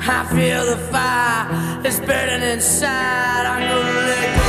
I 0.00 0.24
feel 0.34 0.64
the 0.66 0.76
fire 0.92 1.84
is 1.84 1.98
burning 1.98 2.48
inside. 2.48 3.44
I'm 3.44 3.68
gonna 3.68 4.06
let 4.06 4.36
go. 4.36 4.47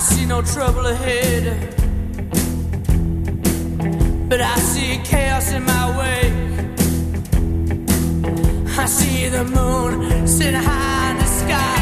See 0.00 0.24
no 0.24 0.40
trouble 0.40 0.86
ahead, 0.86 1.44
but 4.30 4.40
I 4.40 4.56
see 4.56 4.98
chaos 5.04 5.52
in 5.52 5.64
my 5.64 5.98
way. 5.98 6.22
I 8.78 8.86
see 8.86 9.28
the 9.28 9.44
moon 9.44 10.26
sitting 10.26 10.54
high 10.54 11.10
in 11.10 11.18
the 11.18 11.26
sky. 11.26 11.79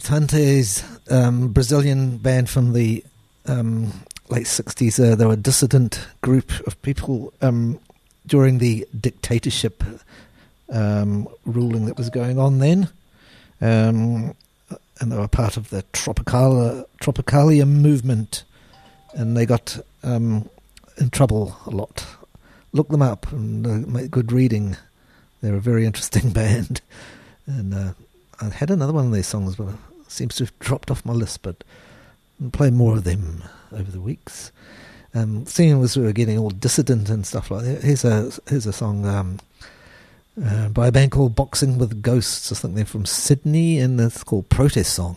Mutantes, 0.00 0.82
um, 1.12 1.48
Brazilian 1.48 2.16
band 2.16 2.48
from 2.48 2.72
the 2.72 3.04
um, 3.46 3.92
late 4.30 4.46
60s. 4.46 4.98
Uh, 4.98 5.14
they 5.14 5.26
were 5.26 5.34
a 5.34 5.36
dissident 5.36 6.06
group 6.22 6.50
of 6.66 6.80
people 6.80 7.34
um, 7.42 7.78
during 8.26 8.58
the 8.58 8.88
dictatorship 8.98 9.84
um, 10.70 11.28
ruling 11.44 11.84
that 11.84 11.98
was 11.98 12.08
going 12.08 12.38
on 12.38 12.60
then. 12.60 12.88
Um, 13.60 14.34
and 15.00 15.12
they 15.12 15.16
were 15.16 15.28
part 15.28 15.58
of 15.58 15.68
the 15.68 15.82
Tropicalia, 15.92 16.86
Tropicalia 17.02 17.68
movement. 17.68 18.44
And 19.12 19.36
they 19.36 19.44
got 19.44 19.78
um, 20.02 20.48
in 20.96 21.10
trouble 21.10 21.54
a 21.66 21.70
lot. 21.70 22.06
Look 22.72 22.88
them 22.88 23.02
up 23.02 23.30
and 23.32 23.66
uh, 23.66 23.90
make 23.90 24.10
good 24.10 24.32
reading. 24.32 24.78
They're 25.42 25.56
a 25.56 25.60
very 25.60 25.84
interesting 25.84 26.30
band. 26.32 26.80
And 27.46 27.74
uh, 27.74 27.92
I 28.40 28.48
had 28.48 28.70
another 28.70 28.94
one 28.94 29.06
of 29.06 29.12
their 29.12 29.22
songs, 29.22 29.56
but 29.56 29.74
seems 30.10 30.36
to 30.36 30.44
have 30.44 30.58
dropped 30.58 30.90
off 30.90 31.04
my 31.04 31.12
list. 31.12 31.42
But 31.42 31.64
I'll 32.42 32.50
play 32.50 32.70
more 32.70 32.96
of 32.96 33.04
them 33.04 33.44
over 33.72 33.90
the 33.90 34.00
weeks. 34.00 34.52
Um, 35.14 35.44
seeing 35.46 35.82
as 35.82 35.96
we 35.96 36.04
were 36.04 36.12
getting 36.12 36.38
all 36.38 36.50
dissident 36.50 37.10
and 37.10 37.26
stuff 37.26 37.50
like 37.50 37.64
that, 37.64 37.82
here's 37.82 38.04
a 38.04 38.30
here's 38.48 38.66
a 38.66 38.72
song 38.72 39.06
um, 39.06 39.38
uh, 40.42 40.68
by 40.68 40.88
a 40.88 40.92
band 40.92 41.10
called 41.10 41.34
Boxing 41.34 41.78
with 41.78 42.02
Ghosts. 42.02 42.52
I 42.52 42.54
think 42.54 42.76
they're 42.76 42.84
from 42.84 43.06
Sydney, 43.06 43.78
and 43.78 44.00
it's 44.00 44.22
called 44.22 44.48
Protest 44.48 44.94
Song. 44.94 45.16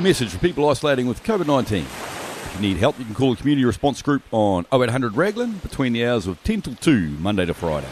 Community 0.00 0.24
message 0.24 0.34
for 0.34 0.40
people 0.40 0.66
isolating 0.66 1.06
with 1.08 1.22
COVID 1.24 1.46
19. 1.46 1.82
If 1.82 2.52
you 2.54 2.60
need 2.62 2.78
help, 2.78 2.98
you 2.98 3.04
can 3.04 3.14
call 3.14 3.34
the 3.34 3.36
community 3.36 3.66
response 3.66 4.00
group 4.00 4.22
on 4.32 4.64
0800 4.72 5.14
Raglan 5.14 5.58
between 5.58 5.92
the 5.92 6.06
hours 6.06 6.26
of 6.26 6.42
10 6.42 6.62
till 6.62 6.74
2, 6.76 7.10
Monday 7.18 7.44
to 7.44 7.52
Friday. 7.52 7.90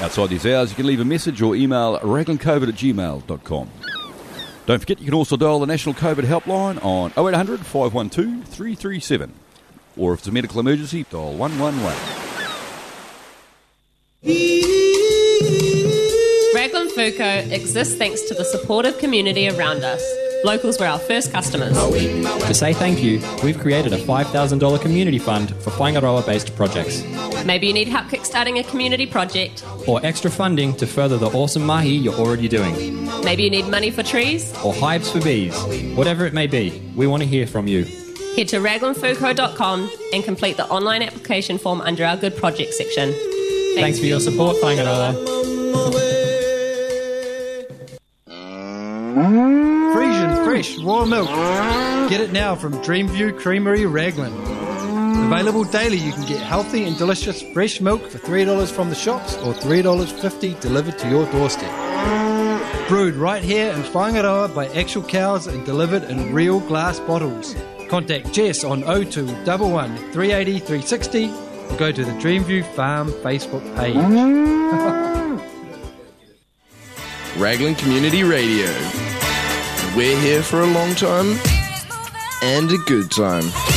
Outside 0.00 0.30
these 0.30 0.44
hours, 0.44 0.70
you 0.70 0.74
can 0.74 0.88
leave 0.88 0.98
a 0.98 1.04
message 1.04 1.40
or 1.40 1.54
email 1.54 2.00
raglancovid 2.00 2.68
at 2.68 2.74
gmail.com. 2.74 3.70
Don't 4.66 4.78
forget, 4.80 4.98
you 4.98 5.04
can 5.04 5.14
also 5.14 5.36
dial 5.36 5.60
the 5.60 5.66
National 5.66 5.94
COVID 5.94 6.24
Helpline 6.24 6.84
on 6.84 7.12
0800 7.16 7.60
512 7.60 8.48
337. 8.48 9.34
Or 9.96 10.14
if 10.14 10.18
it's 10.18 10.26
a 10.26 10.32
medical 10.32 10.58
emergency, 10.58 11.06
dial 11.08 11.36
111. 11.36 11.96
Raglan 16.56 16.88
Food 16.88 17.16
Co 17.16 17.54
exists 17.54 17.94
thanks 17.94 18.22
to 18.22 18.34
the 18.34 18.44
supportive 18.44 18.98
community 18.98 19.48
around 19.48 19.84
us. 19.84 20.23
Locals 20.44 20.78
were 20.78 20.84
our 20.84 20.98
first 20.98 21.32
customers. 21.32 21.72
To 21.72 22.52
say 22.52 22.74
thank 22.74 23.02
you, 23.02 23.22
we've 23.42 23.58
created 23.58 23.94
a 23.94 23.98
$5,000 23.98 24.80
community 24.82 25.18
fund 25.18 25.56
for 25.56 25.70
Whaingaroa 25.70 26.26
based 26.26 26.54
projects. 26.54 27.02
Maybe 27.46 27.66
you 27.66 27.72
need 27.72 27.88
help 27.88 28.08
kickstarting 28.08 28.60
a 28.60 28.62
community 28.64 29.06
project. 29.06 29.64
Or 29.88 30.04
extra 30.04 30.30
funding 30.30 30.76
to 30.76 30.86
further 30.86 31.16
the 31.16 31.28
awesome 31.28 31.64
mahi 31.64 31.96
you're 31.96 32.12
already 32.14 32.48
doing. 32.48 33.06
Maybe 33.24 33.44
you 33.44 33.50
need 33.50 33.68
money 33.68 33.90
for 33.90 34.02
trees. 34.02 34.52
Or 34.62 34.74
hives 34.74 35.10
for 35.10 35.20
bees. 35.22 35.56
Whatever 35.96 36.26
it 36.26 36.34
may 36.34 36.46
be, 36.46 36.92
we 36.94 37.06
want 37.06 37.22
to 37.22 37.28
hear 37.28 37.46
from 37.46 37.66
you. 37.66 37.84
Head 38.36 38.48
to 38.48 38.58
raglanfoodco.com 38.58 39.90
and 40.12 40.24
complete 40.24 40.58
the 40.58 40.66
online 40.66 41.02
application 41.02 41.56
form 41.56 41.80
under 41.80 42.04
our 42.04 42.18
Good 42.18 42.36
Project 42.36 42.74
section. 42.74 43.14
Thanks, 43.76 43.98
for 43.98 44.04
your 44.04 44.20
support, 44.20 44.56
Whaingaroa. 44.56 45.14
Mm-hmm. 49.14 49.53
Fresh 50.64 50.78
raw 50.78 51.04
milk. 51.04 51.28
Get 52.08 52.22
it 52.22 52.32
now 52.32 52.54
from 52.54 52.72
Dreamview 52.74 53.38
Creamery 53.38 53.84
Raglan. 53.84 54.32
Available 55.26 55.64
daily, 55.64 55.98
you 55.98 56.10
can 56.10 56.24
get 56.24 56.40
healthy 56.40 56.84
and 56.84 56.96
delicious 56.96 57.42
fresh 57.52 57.82
milk 57.82 58.08
for 58.08 58.16
$3 58.16 58.70
from 58.70 58.88
the 58.88 58.94
shops 58.94 59.36
or 59.38 59.52
$3.50 59.52 60.58
delivered 60.60 60.98
to 61.00 61.10
your 61.10 61.30
doorstep. 61.32 61.70
Brewed 62.88 63.14
right 63.14 63.42
here 63.42 63.72
in 63.72 63.82
Whaingaroa 63.82 64.54
by 64.54 64.68
actual 64.68 65.02
cows 65.02 65.46
and 65.46 65.66
delivered 65.66 66.04
in 66.04 66.32
real 66.32 66.60
glass 66.60 66.98
bottles. 67.00 67.54
Contact 67.90 68.32
Jess 68.32 68.64
on 68.64 68.80
02 68.80 69.28
11 69.44 69.96
380 70.12 70.60
360 70.60 71.28
or 71.28 71.76
go 71.76 71.92
to 71.92 72.04
the 72.06 72.12
Dreamview 72.12 72.64
Farm 72.74 73.10
Facebook 73.10 73.62
page. 73.76 73.96
Raglan 77.36 77.74
Community 77.74 78.22
Radio. 78.22 79.13
We're 79.96 80.20
here 80.20 80.42
for 80.42 80.62
a 80.62 80.66
long 80.66 80.96
time 80.96 81.38
and 82.42 82.68
a 82.72 82.78
good 82.78 83.12
time. 83.12 83.73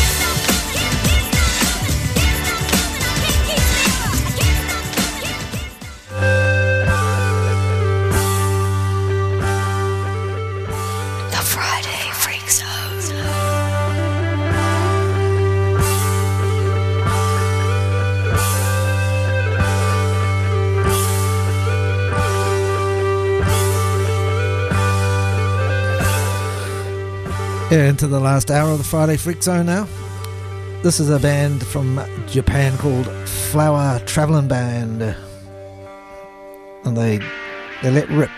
Into 27.69 28.07
the 28.07 28.21
last 28.21 28.49
hour 28.49 28.71
of 28.71 28.77
the 28.77 28.83
Friday 28.85 29.17
Freak 29.17 29.43
Zone 29.43 29.65
now. 29.65 29.89
This 30.83 31.01
is 31.01 31.09
a 31.09 31.19
band 31.19 31.67
from 31.67 31.99
Japan 32.25 32.77
called 32.77 33.07
Flower 33.27 33.99
Traveling 34.05 34.47
Band. 34.47 35.01
And 36.85 36.95
they 36.95 37.19
they 37.83 37.91
let 37.91 38.09
rip. 38.09 38.31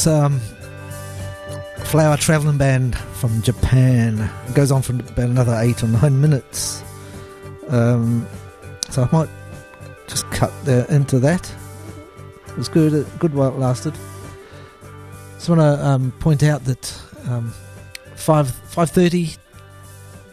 That's 0.00 0.18
um, 0.18 0.40
Flower 1.84 2.16
Travelling 2.16 2.56
Band 2.56 2.96
from 2.96 3.42
Japan. 3.42 4.30
It 4.48 4.54
goes 4.54 4.72
on 4.72 4.80
for 4.80 4.94
about 4.94 5.18
another 5.18 5.54
eight 5.56 5.82
or 5.82 5.88
nine 5.88 6.22
minutes. 6.22 6.82
Um, 7.68 8.26
so 8.88 9.02
I 9.02 9.08
might 9.12 9.28
just 10.08 10.24
cut 10.30 10.52
the, 10.64 10.86
into 10.90 11.18
that. 11.18 11.54
It 12.48 12.56
was 12.56 12.70
good, 12.70 12.94
uh, 12.94 13.06
good 13.18 13.34
while 13.34 13.48
it 13.50 13.58
lasted. 13.58 13.92
Just 15.34 15.50
want 15.50 15.60
to 15.60 15.86
um, 15.86 16.12
point 16.12 16.44
out 16.44 16.64
that 16.64 17.02
um, 17.28 17.52
five 18.14 18.50
five 18.50 18.90
thirty 18.90 19.32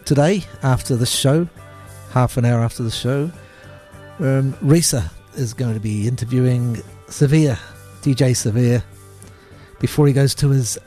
today 0.06 0.46
after 0.64 0.96
the 0.96 1.06
show, 1.06 1.46
half 2.12 2.38
an 2.38 2.46
hour 2.46 2.62
after 2.62 2.84
the 2.84 2.92
show, 2.92 3.30
um, 4.20 4.54
Risa 4.64 5.12
is 5.36 5.54
going 5.54 5.74
to 5.74 5.82
be 5.82 6.08
interviewing 6.08 6.82
Sir-Vere, 7.10 7.60
DJ 8.02 8.34
Sir-Vere, 8.34 8.82
before 9.80 10.08
he 10.08 10.14
goes 10.14 10.34
to 10.36 10.50
his 10.50 10.78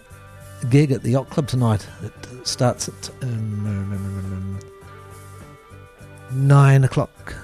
gig 0.68 0.92
at 0.92 1.02
the 1.02 1.10
Yacht 1.10 1.30
Club 1.30 1.46
tonight. 1.46 1.86
It 2.02 2.46
starts 2.46 2.88
at 2.88 3.10
um, 3.22 4.58
nine 6.32 6.84
o'clock. 6.84 7.34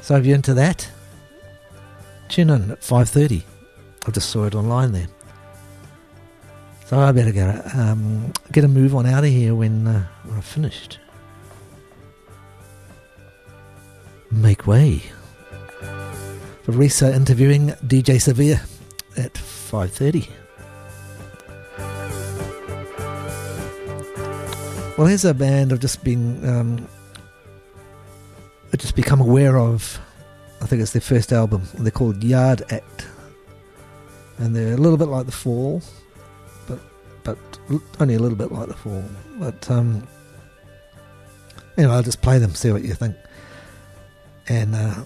So 0.00 0.16
if 0.16 0.26
you're 0.26 0.34
into 0.34 0.54
that, 0.54 0.88
tune 2.28 2.50
in 2.50 2.70
at 2.70 2.82
five 2.82 3.08
thirty. 3.08 3.44
I 4.06 4.10
just 4.10 4.30
saw 4.30 4.44
it 4.44 4.54
online 4.54 4.92
there. 4.92 5.08
So 6.86 6.98
I 6.98 7.12
better 7.12 7.32
go 7.32 7.62
um, 7.74 8.32
get 8.50 8.64
a 8.64 8.68
move 8.68 8.94
on 8.94 9.06
out 9.06 9.24
of 9.24 9.30
here 9.30 9.54
when, 9.54 9.86
uh, 9.86 10.06
when 10.24 10.36
I've 10.36 10.44
finished. 10.44 10.98
Make 14.30 14.66
way 14.66 15.02
for 16.62 16.72
Risa 16.72 17.14
interviewing 17.14 17.68
DJ 17.86 18.20
Sir-Vere 18.20 18.60
at 19.16 19.38
5.30. 19.72 20.28
Well, 24.98 25.06
here's 25.06 25.24
a 25.24 25.32
band 25.32 25.72
I've 25.72 25.80
just 25.80 26.04
been, 26.04 26.46
um, 26.46 26.86
I've 28.70 28.80
just 28.80 28.94
become 28.94 29.22
aware 29.22 29.58
of. 29.58 29.98
I 30.60 30.66
think 30.66 30.82
it's 30.82 30.92
their 30.92 31.00
first 31.00 31.32
album. 31.32 31.62
They're 31.72 31.90
called 31.90 32.22
Yard 32.22 32.64
Act. 32.70 33.06
And 34.36 34.54
they're 34.54 34.74
a 34.74 34.76
little 34.76 34.98
bit 34.98 35.08
like 35.08 35.24
The 35.24 35.32
Fall, 35.32 35.80
but 36.68 36.78
but 37.24 37.38
only 37.98 38.14
a 38.14 38.18
little 38.18 38.36
bit 38.36 38.52
like 38.52 38.68
The 38.68 38.74
Fall. 38.74 39.04
But, 39.38 39.70
um, 39.70 40.06
know, 41.78 41.92
I'll 41.92 42.02
just 42.02 42.20
play 42.20 42.38
them, 42.38 42.54
see 42.54 42.72
what 42.72 42.84
you 42.84 42.92
think. 42.92 43.16
And 44.50 44.74
uh, 44.74 45.04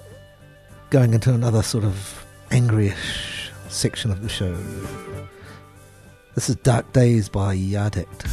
going 0.90 1.14
into 1.14 1.32
another 1.32 1.62
sort 1.62 1.84
of 1.84 2.26
angryish 2.50 3.35
section 3.68 4.10
of 4.10 4.22
the 4.22 4.28
show. 4.28 4.56
This 6.34 6.48
is 6.48 6.56
Dark 6.56 6.92
Days 6.92 7.28
by 7.28 7.54
Yard 7.54 7.96
Act. 7.96 8.26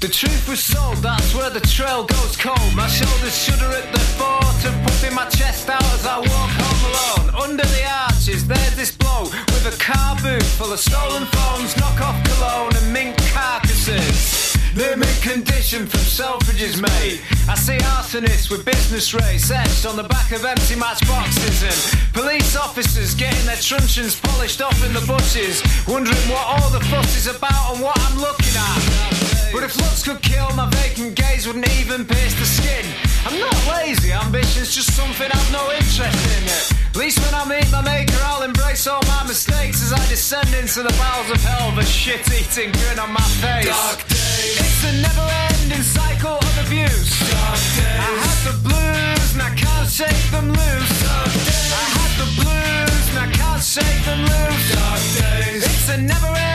The 0.00 0.10
truth 0.10 0.48
was 0.48 0.60
sold, 0.60 0.98
that's 0.98 1.34
where 1.34 1.48
the 1.48 1.60
trail 1.60 2.04
goes 2.04 2.36
cold. 2.36 2.74
My 2.76 2.86
shoulders 2.88 3.36
shudder 3.36 3.74
at 3.74 3.90
the 3.90 4.00
thought 4.20 4.64
of 4.66 4.74
puffing 4.82 5.14
my 5.14 5.24
chest 5.30 5.68
out 5.70 5.82
as 5.82 6.06
I 6.06 6.18
walk 6.18 6.50
home 6.60 6.82
alone. 6.92 7.42
Under 7.42 7.64
the 7.64 7.84
arches, 8.06 8.46
there's 8.46 8.76
this 8.76 8.94
blow 8.94 9.22
with 9.24 9.66
a 9.66 9.82
car 9.82 10.14
boot 10.22 10.42
full 10.42 10.72
of 10.72 10.78
stolen 10.78 11.24
phones, 11.24 11.74
knockoff 11.74 12.22
cologne, 12.26 12.76
and 12.76 12.92
mink 12.92 13.16
carcasses. 13.32 14.53
They're 14.74 14.96
condition 15.22 15.86
from 15.86 16.00
Selfridges, 16.00 16.82
mate. 16.82 17.22
I 17.48 17.54
see 17.54 17.78
arsonists 17.96 18.50
with 18.50 18.64
business 18.64 19.14
rates 19.14 19.50
etched 19.50 19.86
on 19.86 19.96
the 19.96 20.02
back 20.02 20.32
of 20.32 20.44
empty 20.44 20.76
matchboxes 20.76 21.62
and 21.62 22.12
police 22.12 22.56
officers 22.56 23.14
getting 23.14 23.46
their 23.46 23.56
truncheons 23.56 24.20
polished 24.20 24.60
off 24.60 24.84
in 24.84 24.92
the 24.92 25.04
bushes, 25.06 25.62
wondering 25.86 26.16
what 26.28 26.44
all 26.44 26.70
the 26.70 26.80
fuss 26.86 27.16
is 27.16 27.26
about 27.26 27.74
and 27.74 27.82
what 27.82 27.98
I'm 28.00 28.18
looking 28.18 28.54
at. 28.56 29.33
But 29.54 29.62
if 29.62 29.76
looks 29.78 30.02
could 30.02 30.20
kill, 30.20 30.50
my 30.56 30.66
vacant 30.82 31.14
gaze 31.14 31.46
wouldn't 31.46 31.70
even 31.78 32.04
pierce 32.04 32.34
the 32.34 32.44
skin. 32.44 32.84
I'm 33.22 33.38
not 33.38 33.54
lazy, 33.70 34.10
ambition's 34.10 34.74
just 34.74 34.90
something 34.98 35.30
I've 35.30 35.52
no 35.52 35.70
interest 35.70 36.02
in. 36.34 36.42
At 36.90 36.96
least 36.96 37.22
when 37.22 37.32
I 37.38 37.46
meet 37.46 37.70
my 37.70 37.80
maker, 37.80 38.18
I'll 38.26 38.42
embrace 38.42 38.88
all 38.88 39.00
my 39.06 39.22
mistakes 39.22 39.78
as 39.80 39.92
I 39.92 40.02
descend 40.10 40.50
into 40.58 40.82
the 40.82 40.90
bowels 40.98 41.30
of 41.30 41.38
hell 41.38 41.70
with 41.70 41.86
a 41.86 41.88
shit-eating 41.88 42.72
grin 42.72 42.98
on 42.98 43.12
my 43.14 43.22
face. 43.38 43.70
Dark 43.70 44.02
days. 44.10 44.58
It's 44.58 44.82
a 44.90 44.92
never-ending 45.06 45.86
cycle 45.86 46.34
of 46.34 46.54
abuse. 46.66 47.14
Dark 47.30 47.62
days. 47.78 48.02
I 48.02 48.10
had 48.26 48.40
the 48.50 48.56
blues 48.58 49.28
and 49.38 49.42
I 49.42 49.54
can't 49.54 49.88
shake 49.88 50.26
them 50.34 50.50
loose. 50.50 50.94
Dark 51.06 51.30
days. 51.30 51.70
I 51.78 51.84
had 51.94 52.12
the 52.18 52.28
blues 52.42 53.04
and 53.14 53.18
I 53.22 53.28
can't 53.30 53.62
shake 53.62 54.02
them 54.02 54.20
loose. 54.26 54.66
Dark 54.74 55.02
days. 55.14 55.62
It's 55.62 55.88
a 55.94 55.98
of 56.10 56.26
abuse. 56.34 56.53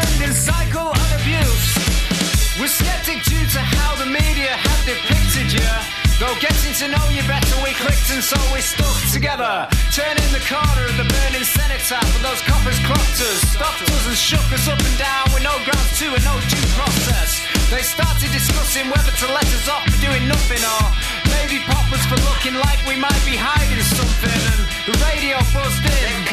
We're 2.60 2.68
skeptic 2.68 3.24
due 3.24 3.48
to 3.56 3.62
how 3.64 3.96
the 3.96 4.12
media 4.12 4.52
have 4.52 4.82
depicted 4.84 5.48
you. 5.48 5.72
Though 6.20 6.36
getting 6.44 6.76
to 6.84 6.92
know 6.92 7.08
you 7.08 7.24
better, 7.24 7.56
we 7.64 7.72
clicked 7.80 8.12
and 8.12 8.20
so 8.20 8.36
we 8.52 8.60
stuck 8.60 9.00
together. 9.16 9.64
Turning 9.96 10.28
the 10.36 10.44
corner 10.44 10.84
of 10.92 10.96
the 11.00 11.08
burning 11.08 11.48
cenotaph, 11.48 12.04
and 12.04 12.20
those 12.20 12.44
coppers 12.44 12.76
clocked 12.84 13.16
us, 13.16 13.40
stopped 13.56 13.80
us 13.88 14.04
and 14.12 14.20
shook 14.20 14.44
us 14.52 14.68
up 14.68 14.76
and 14.76 14.98
down 15.00 15.32
with 15.32 15.48
no 15.48 15.56
grounds 15.64 15.96
to 16.04 16.12
and 16.12 16.20
no 16.28 16.36
due 16.52 16.68
process. 16.76 17.40
They 17.72 17.80
started 17.80 18.28
discussing 18.36 18.92
whether 18.92 19.16
to 19.24 19.28
let 19.32 19.48
us 19.56 19.72
off 19.72 19.88
for 19.88 19.96
doing 20.04 20.28
nothing 20.28 20.60
or 20.60 20.84
maybe 21.32 21.64
pop 21.64 21.88
us 21.96 22.04
for 22.12 22.20
looking 22.28 22.60
like 22.60 22.84
we 22.84 23.00
might 23.00 23.24
be 23.24 23.40
hiding 23.40 23.80
something. 23.88 24.42
And 24.52 24.62
the 24.84 24.96
radio 25.08 25.40
buzzed 25.56 25.88
in. 25.88 26.28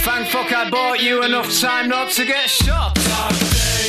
Thank 0.00 0.32
fuck 0.32 0.48
I 0.48 0.70
bought 0.72 1.04
you 1.04 1.22
enough 1.24 1.52
time 1.60 1.92
not 1.92 2.08
to 2.16 2.24
get 2.24 2.48
shot. 2.48 2.96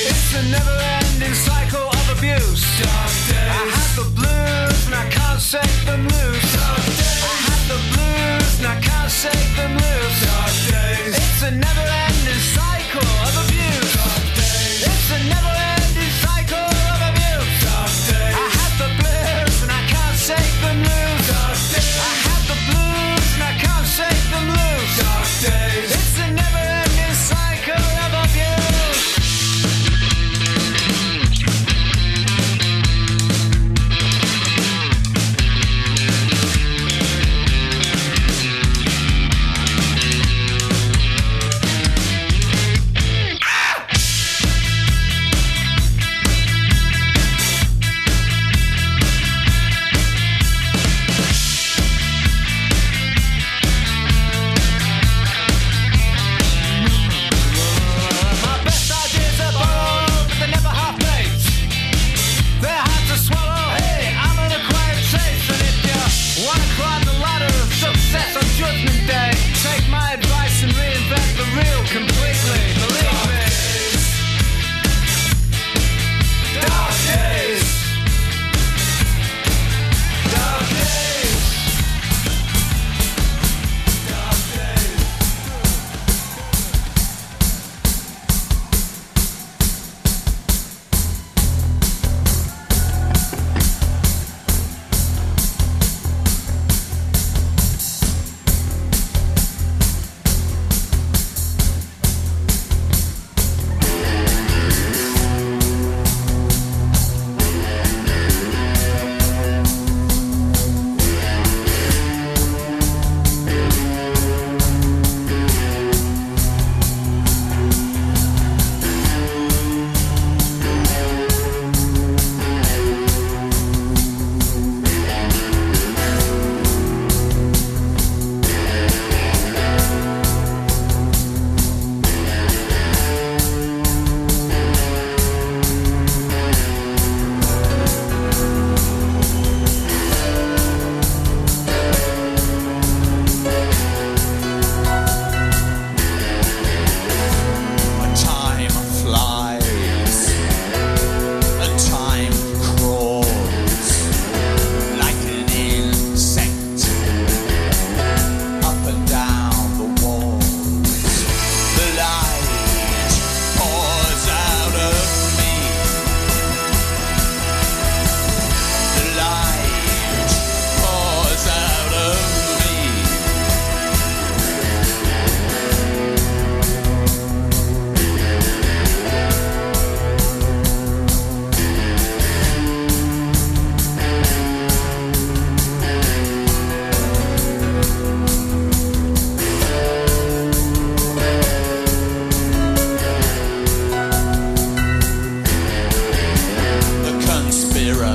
It's 0.04 0.34
a 0.36 0.44
never-ending 0.52 1.34
cycle 1.34 1.88
of 1.88 2.18
abuse. 2.18 2.64
Dark 2.84 3.16
days. 3.32 3.48
I 3.48 3.64
had 3.76 3.92
the 3.96 4.08
blues 4.12 4.80
and 4.88 4.96
I 4.96 5.08
can't 5.10 5.40
shake 5.40 5.80
them 5.86 6.04
loose. 6.04 6.52
Dark 6.52 6.84
days. 6.84 7.24
I 7.24 7.36
had 7.48 7.62
the 7.72 7.80
blues 7.96 8.52
and 8.60 8.68
I 8.68 8.78
can't 8.82 9.12
shake 9.12 9.52
them 9.56 9.72
loose. 9.72 10.20
Dark 10.28 10.56
days. 10.68 11.16
It's 11.16 11.42
a 11.44 11.52
never-ending 11.52 12.44
cycle 12.60 13.08
of 13.24 13.34
abuse. 13.48 13.94
Dark 13.96 14.26
days. 14.36 14.84
It's 14.84 15.10
a 15.16 15.20
never-ending 15.32 15.55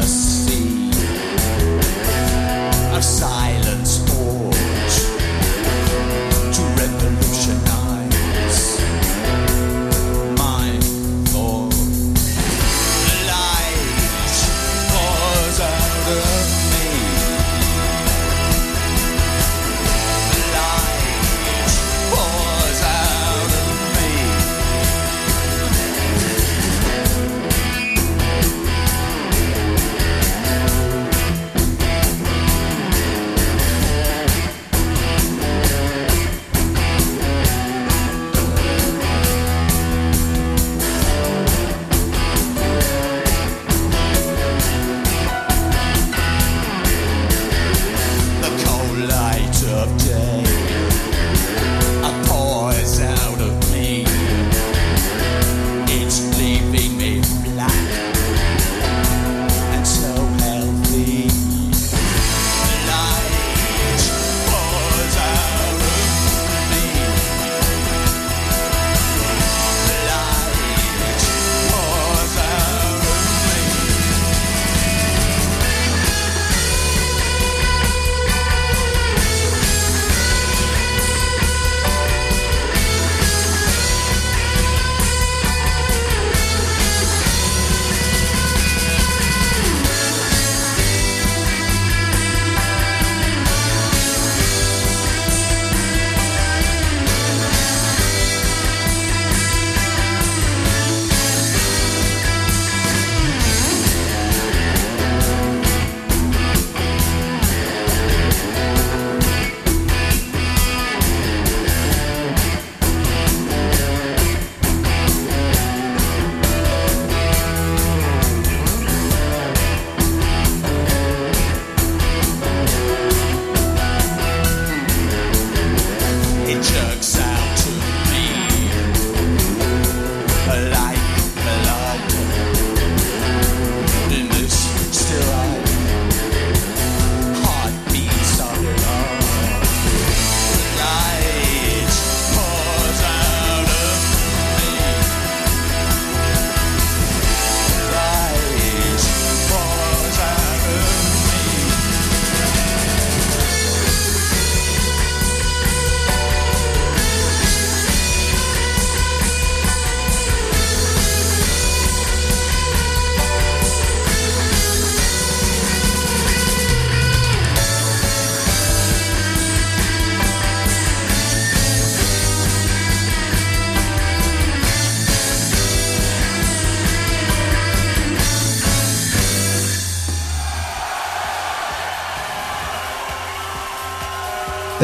us. 0.01 0.40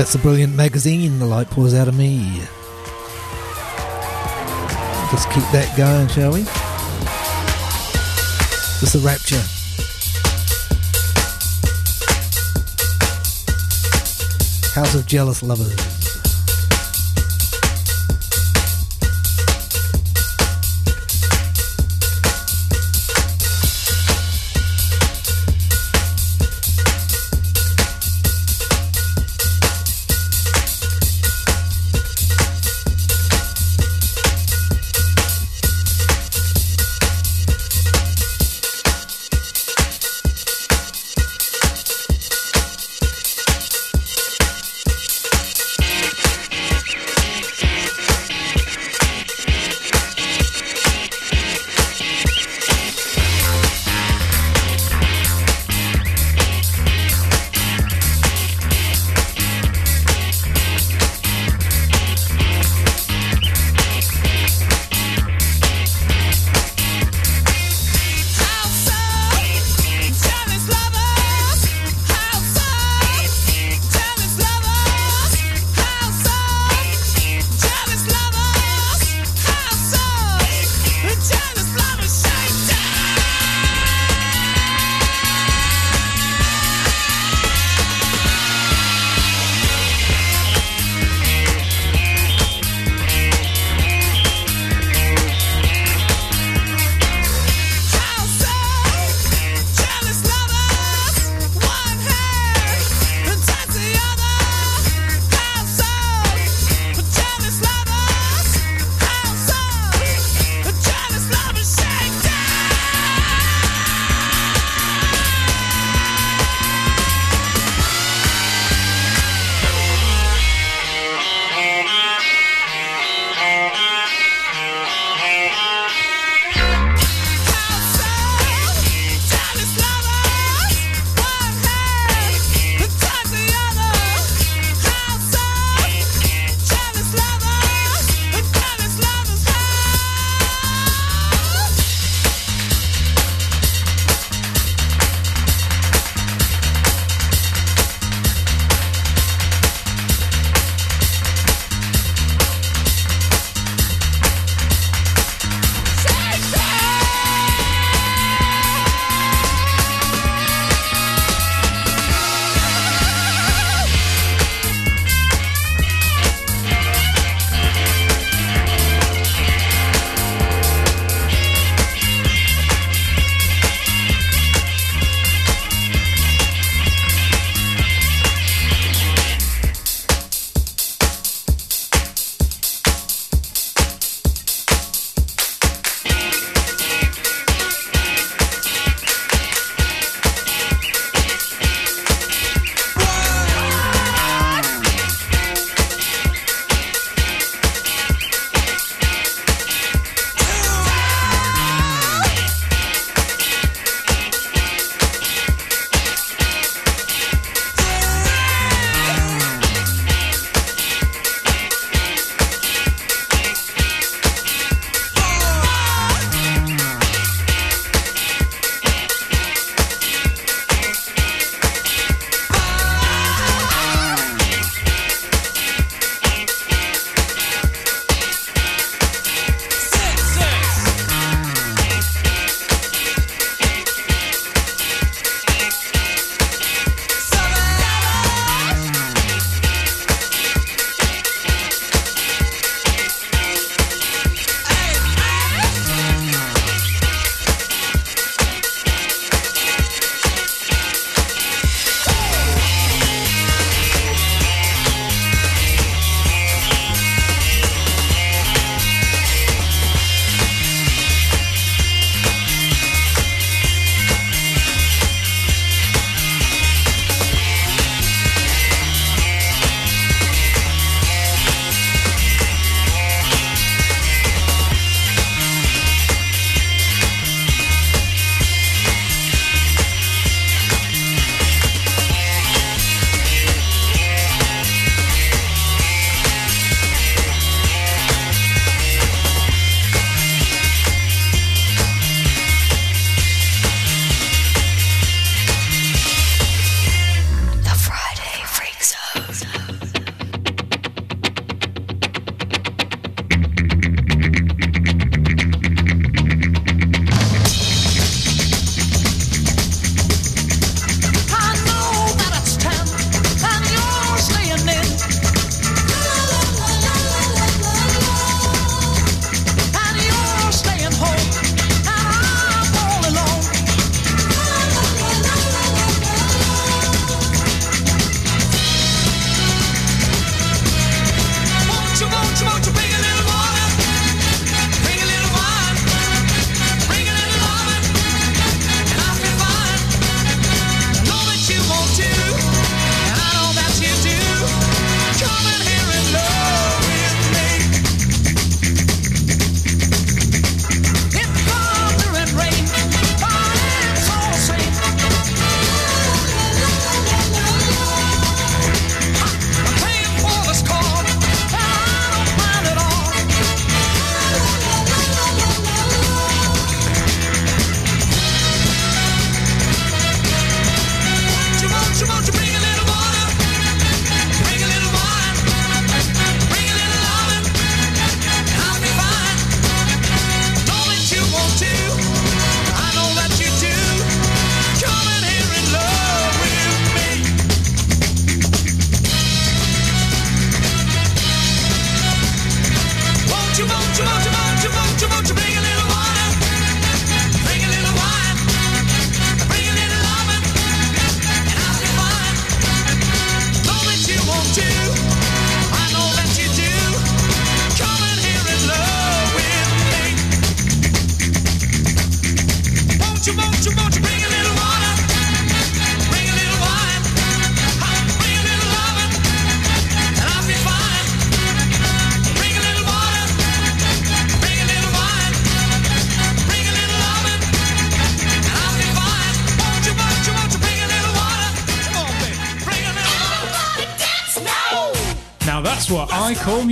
It's 0.07 0.15
a 0.15 0.19
brilliant 0.21 0.55
magazine, 0.55 1.19
The 1.19 1.27
Light 1.27 1.51
Pours 1.51 1.75
Out 1.75 1.89
of 1.89 1.99
Me. 1.99 2.39
Just 5.11 5.29
keep 5.33 5.43
that 5.51 5.75
going, 5.77 6.07
shall 6.07 6.33
we? 6.33 6.43
It's 8.83 8.93
the 8.93 9.01
Rapture. 9.01 9.43
House 14.81 14.95
of 14.95 15.07
Jealous 15.07 15.43
Lovers. 15.43 15.96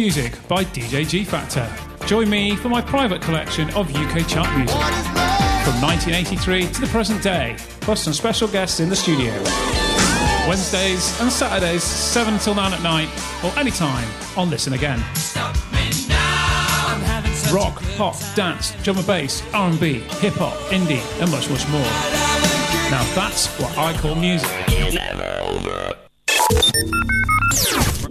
Music 0.05 0.36
by 0.48 0.62
DJ 0.62 1.09
G 1.09 1.24
Factor. 1.24 1.66
Join 2.05 2.28
me 2.28 2.56
for 2.56 2.68
my 2.68 2.82
private 2.82 3.22
collection 3.22 3.70
of 3.70 3.89
UK 3.97 4.28
chart 4.28 4.55
music 4.55 4.76
from 5.64 5.81
1983 5.81 6.66
to 6.72 6.81
the 6.82 6.86
present 6.89 7.22
day, 7.22 7.56
plus 7.81 8.02
some 8.02 8.12
special 8.12 8.47
guests 8.47 8.81
in 8.81 8.90
the 8.90 8.97
studio. 8.97 9.32
Wednesdays 10.47 11.18
and 11.22 11.32
Saturdays, 11.32 11.82
7 11.82 12.39
till 12.39 12.55
9 12.55 12.74
at 12.74 12.82
night, 12.82 13.09
or 13.43 13.59
anytime 13.59 14.06
on 14.36 14.51
Listen 14.51 14.74
Again. 14.74 14.98
Rock, 17.51 17.82
pop, 17.97 18.14
dance, 18.35 18.74
drum 18.82 18.98
and 18.98 19.06
bass, 19.06 19.43
R&B, 19.55 20.01
hip 20.20 20.35
hop, 20.35 20.52
indie, 20.68 21.01
and 21.22 21.31
much, 21.31 21.48
much 21.48 21.66
more. 21.70 21.81
Now 22.90 23.02
that's 23.14 23.47
what 23.59 23.78
I 23.78 23.97
call 23.97 24.16
music. 24.16 24.51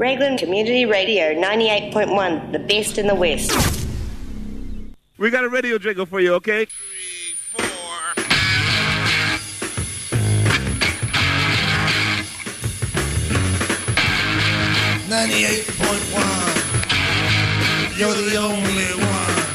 Raglan 0.03 0.37
Community 0.37 0.85
Radio 0.85 1.33
98.1, 1.33 2.51
the 2.51 2.59
best 2.59 2.97
in 2.97 3.07
the 3.07 3.15
West. 3.15 3.53
We 5.17 5.29
got 5.29 5.45
a 5.45 5.47
radio 5.47 5.77
jingle 5.77 6.05
for 6.05 6.19
you, 6.19 6.33
okay? 6.33 6.67
Ninety-eight 15.07 15.67
point 15.79 16.03
one. 16.11 16.51
You're 17.97 18.13
the 18.13 18.35
only 18.35 18.91
one 19.07 19.53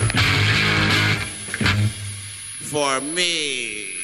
for 2.63 3.03
me. 3.03 3.98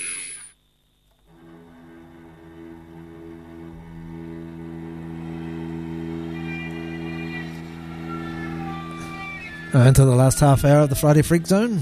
Uh, 9.75 9.81
into 9.89 10.05
the 10.05 10.15
last 10.15 10.39
half 10.39 10.65
hour 10.65 10.83
of 10.83 10.89
the 10.89 10.95
Friday 10.95 11.21
Freak 11.21 11.49
Zone. 11.49 11.81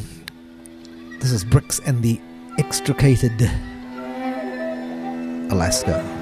This 1.20 1.31
is 1.31 1.44
Brix 1.44 1.78
and 1.85 2.02
the 2.02 2.19
Extricated 2.59 3.39
Alaska. 5.52 6.21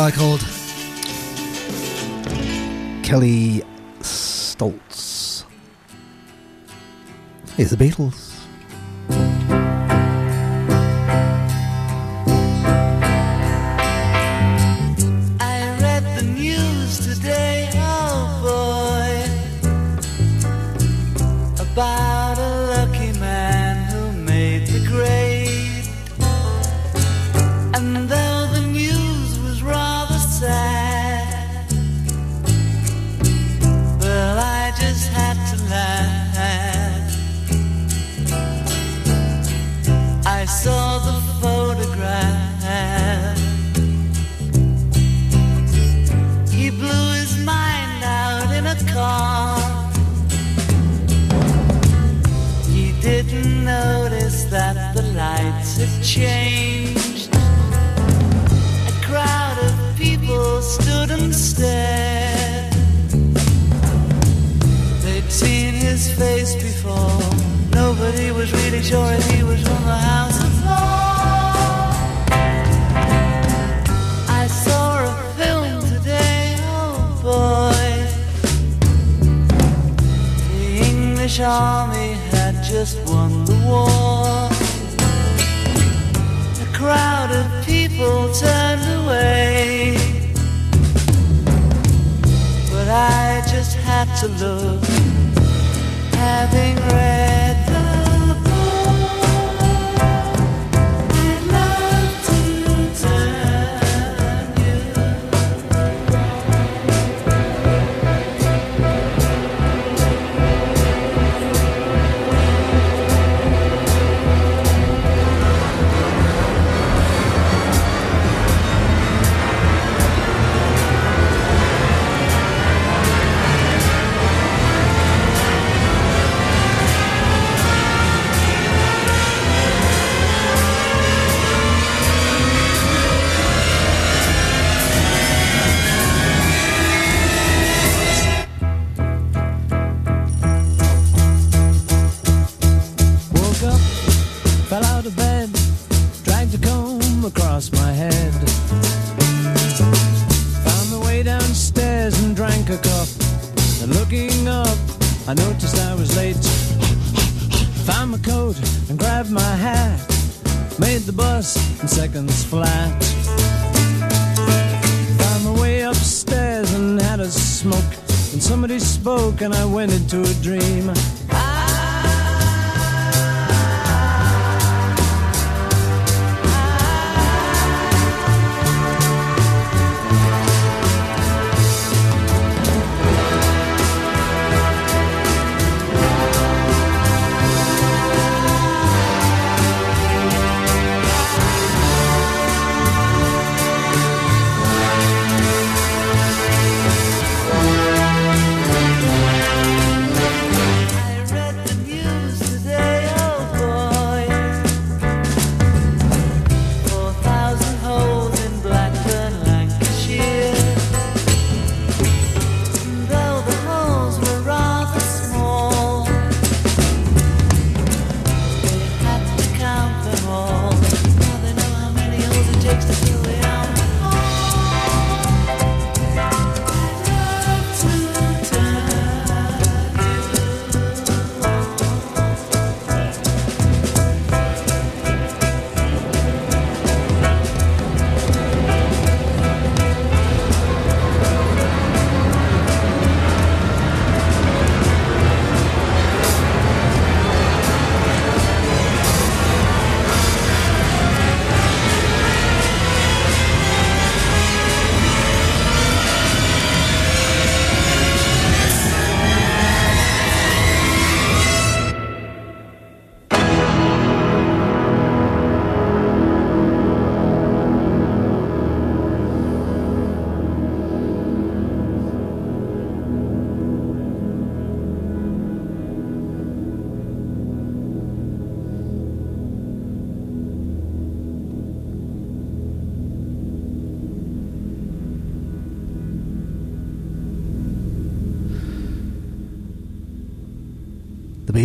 guy 0.00 0.10
called 0.10 0.40
Kelley 3.02 3.62
Stoltz. 4.00 5.44
Here's 7.54 7.68
the 7.68 7.76
Beatles. 7.76 8.29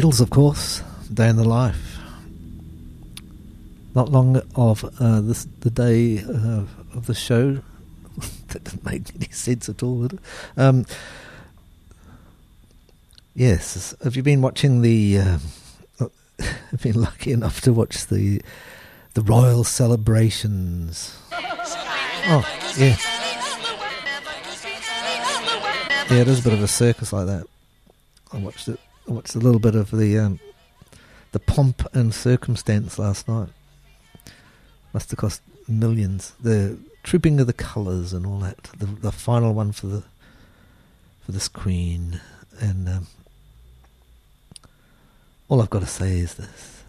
Beatles, 0.06 0.22
of 0.22 0.30
course, 0.30 0.84
Day 1.11 1.30
in 1.30 1.36
the 1.36 1.44
Life. 1.44 1.98
Not 3.95 4.11
long 4.11 4.40
of 4.56 4.86
uh, 4.99 5.19
this, 5.22 5.48
the 5.61 5.72
day 5.72 6.19
uh, 6.19 6.65
of 6.94 7.07
the 7.07 7.15
show, 7.15 7.53
that 8.49 8.64
didn't 8.65 8.86
make 8.86 9.15
any 9.15 9.32
sense 9.32 9.68
at 9.68 9.82
all. 9.82 10.07
Um, 10.57 10.86
yes, 13.34 13.95
have 14.03 14.15
you 14.15 14.22
been 14.22 14.44
watching 14.44 14.84
the? 14.84 15.18
I've 16.40 16.82
been 16.84 17.02
lucky 17.02 17.32
enough 17.32 17.61
to 17.61 17.73
watch 17.73 18.06
the 18.06 18.44
the 19.15 19.23
royal 19.23 19.64
celebrations. 19.64 21.18
Oh, 21.34 22.45
yeah. 22.77 22.95
Yeah, 26.11 26.22
it 26.22 26.27
is 26.27 26.41
a 26.41 26.44
bit 26.44 26.53
of 26.53 26.61
a 26.61 26.68
circus 26.68 27.11
like 27.11 27.26
that. 27.26 27.48
I 28.32 28.38
watched 28.38 28.68
it. 28.68 28.80
I 29.07 29.11
watched 29.11 29.36
a 29.36 29.40
little 29.40 29.60
bit 29.60 29.76
of 29.76 29.91
the 29.91 30.18
um, 30.18 30.40
the 31.32 31.40
pomp 31.40 31.88
and 31.94 32.14
circumstance 32.14 32.98
last 32.98 33.27
night. 33.27 33.49
Must 34.94 35.10
have 35.11 35.19
cost 35.19 35.41
millions. 35.68 36.34
The 36.41 36.77
trooping 37.03 37.40
of 37.40 37.48
the 37.48 37.53
colours 37.53 38.14
and 38.14 38.26
all 38.26 38.40
that. 38.40 38.64
The 38.77 38.86
the 38.86 39.11
final 39.11 39.53
one 39.53 39.72
for 39.72 39.88
the 39.88 40.03
for 41.26 41.32
this 41.32 41.48
queen, 41.48 42.22
and 42.60 42.90
um, 42.90 43.07
all 45.49 45.61
I've 45.61 45.69
got 45.69 45.82
to 45.82 45.88
say 45.88 46.19
is 46.19 46.36
this. 46.36 46.84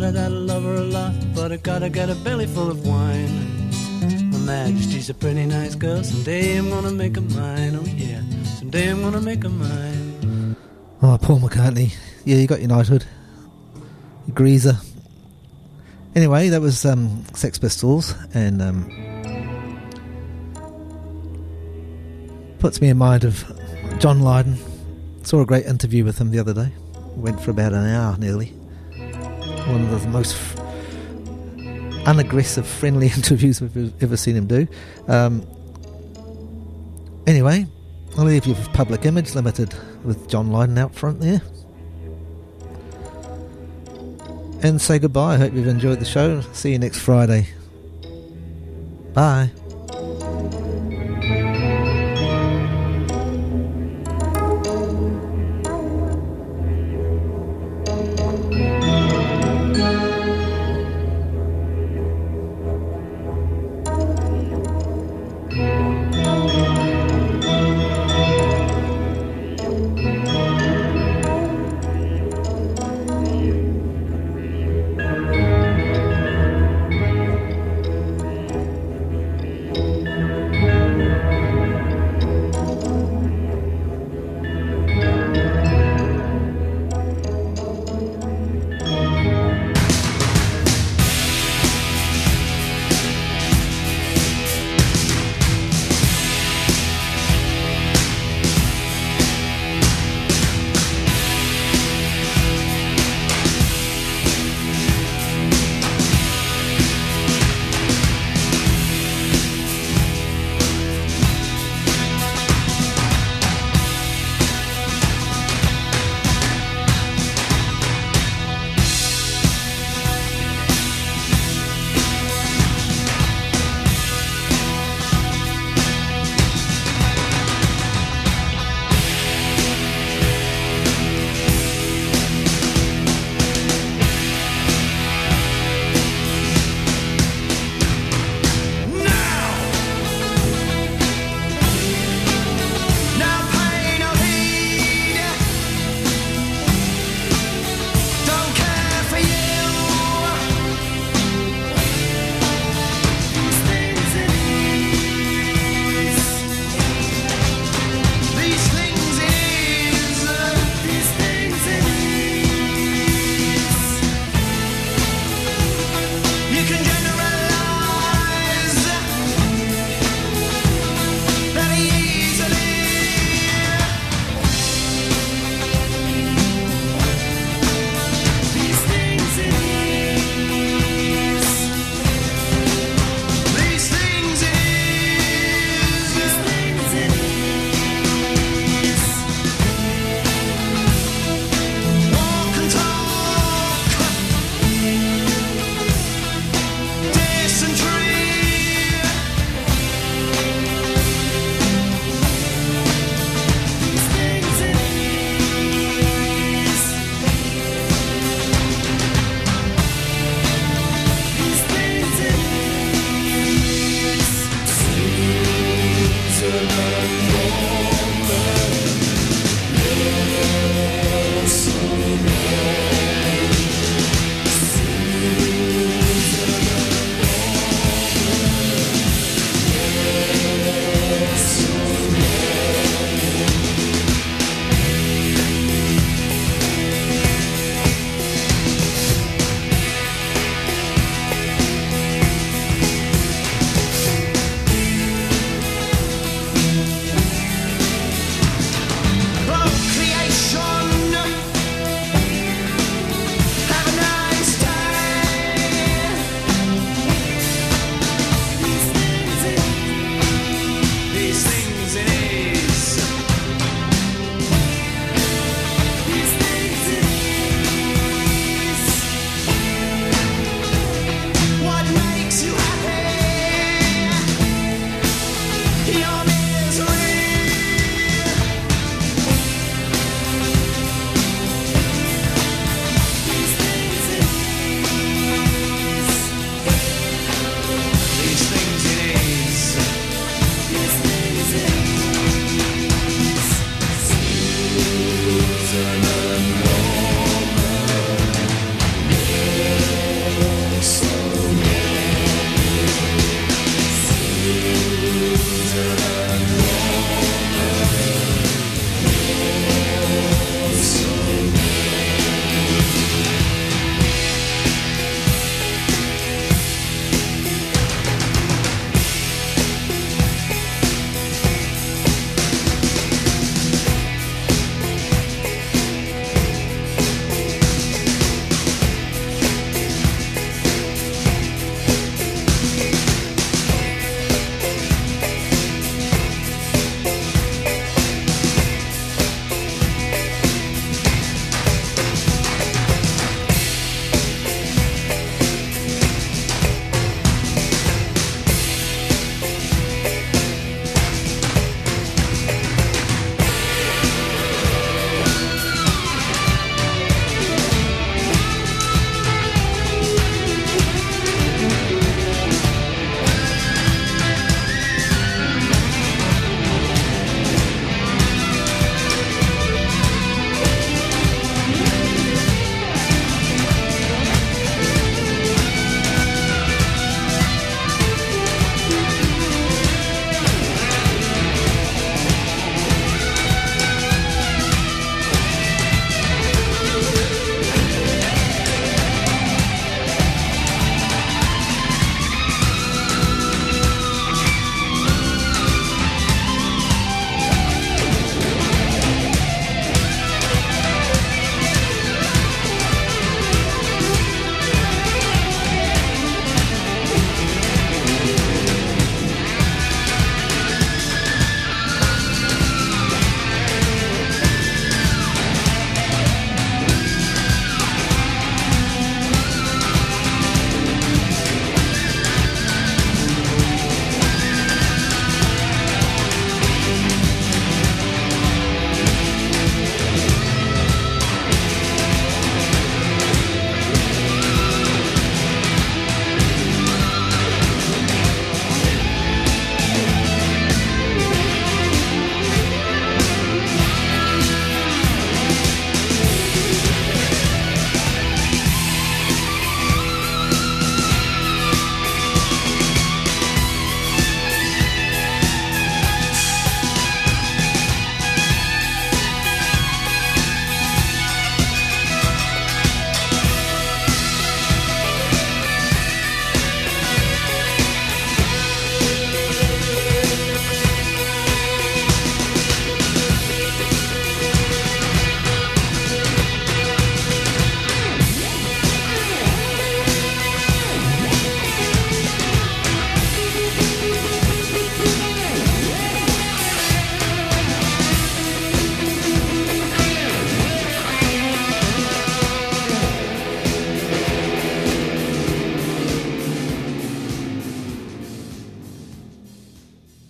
Her 0.00 0.12
that 0.12 0.24
I 0.24 0.28
love 0.28 0.62
her 0.62 0.76
a 0.76 0.80
lot, 0.80 1.12
but 1.34 1.52
I 1.52 1.56
gotta 1.56 1.90
get 1.90 2.08
a 2.08 2.14
belly 2.14 2.46
full 2.46 2.70
of 2.70 2.86
wine. 2.86 3.70
Her 4.32 4.38
Majesty's 4.38 5.10
a 5.10 5.14
pretty 5.14 5.44
nice 5.44 5.74
girl, 5.74 6.02
someday 6.02 6.56
I'm 6.56 6.70
gonna 6.70 6.90
make 6.90 7.16
her 7.16 7.22
mine, 7.22 7.76
oh 7.76 7.84
yeah. 7.84 8.22
Someday 8.58 8.90
I'm 8.90 9.02
gonna 9.02 9.20
make 9.20 9.42
her 9.42 9.50
mine. 9.50 10.56
Oh, 11.02 11.18
Paul 11.20 11.40
McCartney. 11.40 11.94
Yeah, 12.24 12.36
you 12.36 12.46
got 12.46 12.60
your 12.60 12.68
knighthood. 12.68 13.04
Greaser. 14.32 14.78
Anyway, 16.14 16.48
that 16.48 16.62
was 16.62 16.86
um, 16.86 17.22
Sex 17.34 17.58
Pistols, 17.58 18.14
and 18.32 18.62
um, 18.62 18.88
puts 22.58 22.80
me 22.80 22.88
in 22.88 22.96
mind 22.96 23.24
of 23.24 23.44
John 23.98 24.20
Lydon. 24.20 24.56
Saw 25.24 25.42
a 25.42 25.46
great 25.46 25.66
interview 25.66 26.04
with 26.04 26.18
him 26.18 26.30
the 26.30 26.38
other 26.38 26.54
day. 26.54 26.72
Went 27.16 27.38
for 27.40 27.50
about 27.50 27.74
an 27.74 27.86
hour 27.86 28.16
nearly. 28.16 28.54
One 29.68 29.82
of 29.82 30.02
the 30.02 30.08
most 30.08 30.34
f- 30.34 30.56
unaggressive, 32.06 32.66
friendly 32.66 33.06
interviews 33.16 33.60
we've 33.60 34.02
ever 34.02 34.16
seen 34.16 34.36
him 34.36 34.46
do. 34.46 34.66
Um, 35.08 35.46
anyway, 37.26 37.66
I'll 38.18 38.24
leave 38.24 38.46
you 38.46 38.54
with 38.54 38.72
Public 38.72 39.04
Image 39.04 39.34
Limited 39.34 39.74
with 40.04 40.28
John 40.28 40.50
Lydon 40.50 40.78
out 40.78 40.94
front 40.94 41.20
there. 41.20 41.40
And 44.62 44.80
say 44.80 44.98
goodbye. 44.98 45.34
I 45.34 45.36
hope 45.38 45.54
you've 45.54 45.68
enjoyed 45.68 46.00
the 46.00 46.04
show. 46.04 46.40
See 46.52 46.72
you 46.72 46.78
next 46.78 46.98
Friday. 46.98 47.48
Bye. 49.14 49.50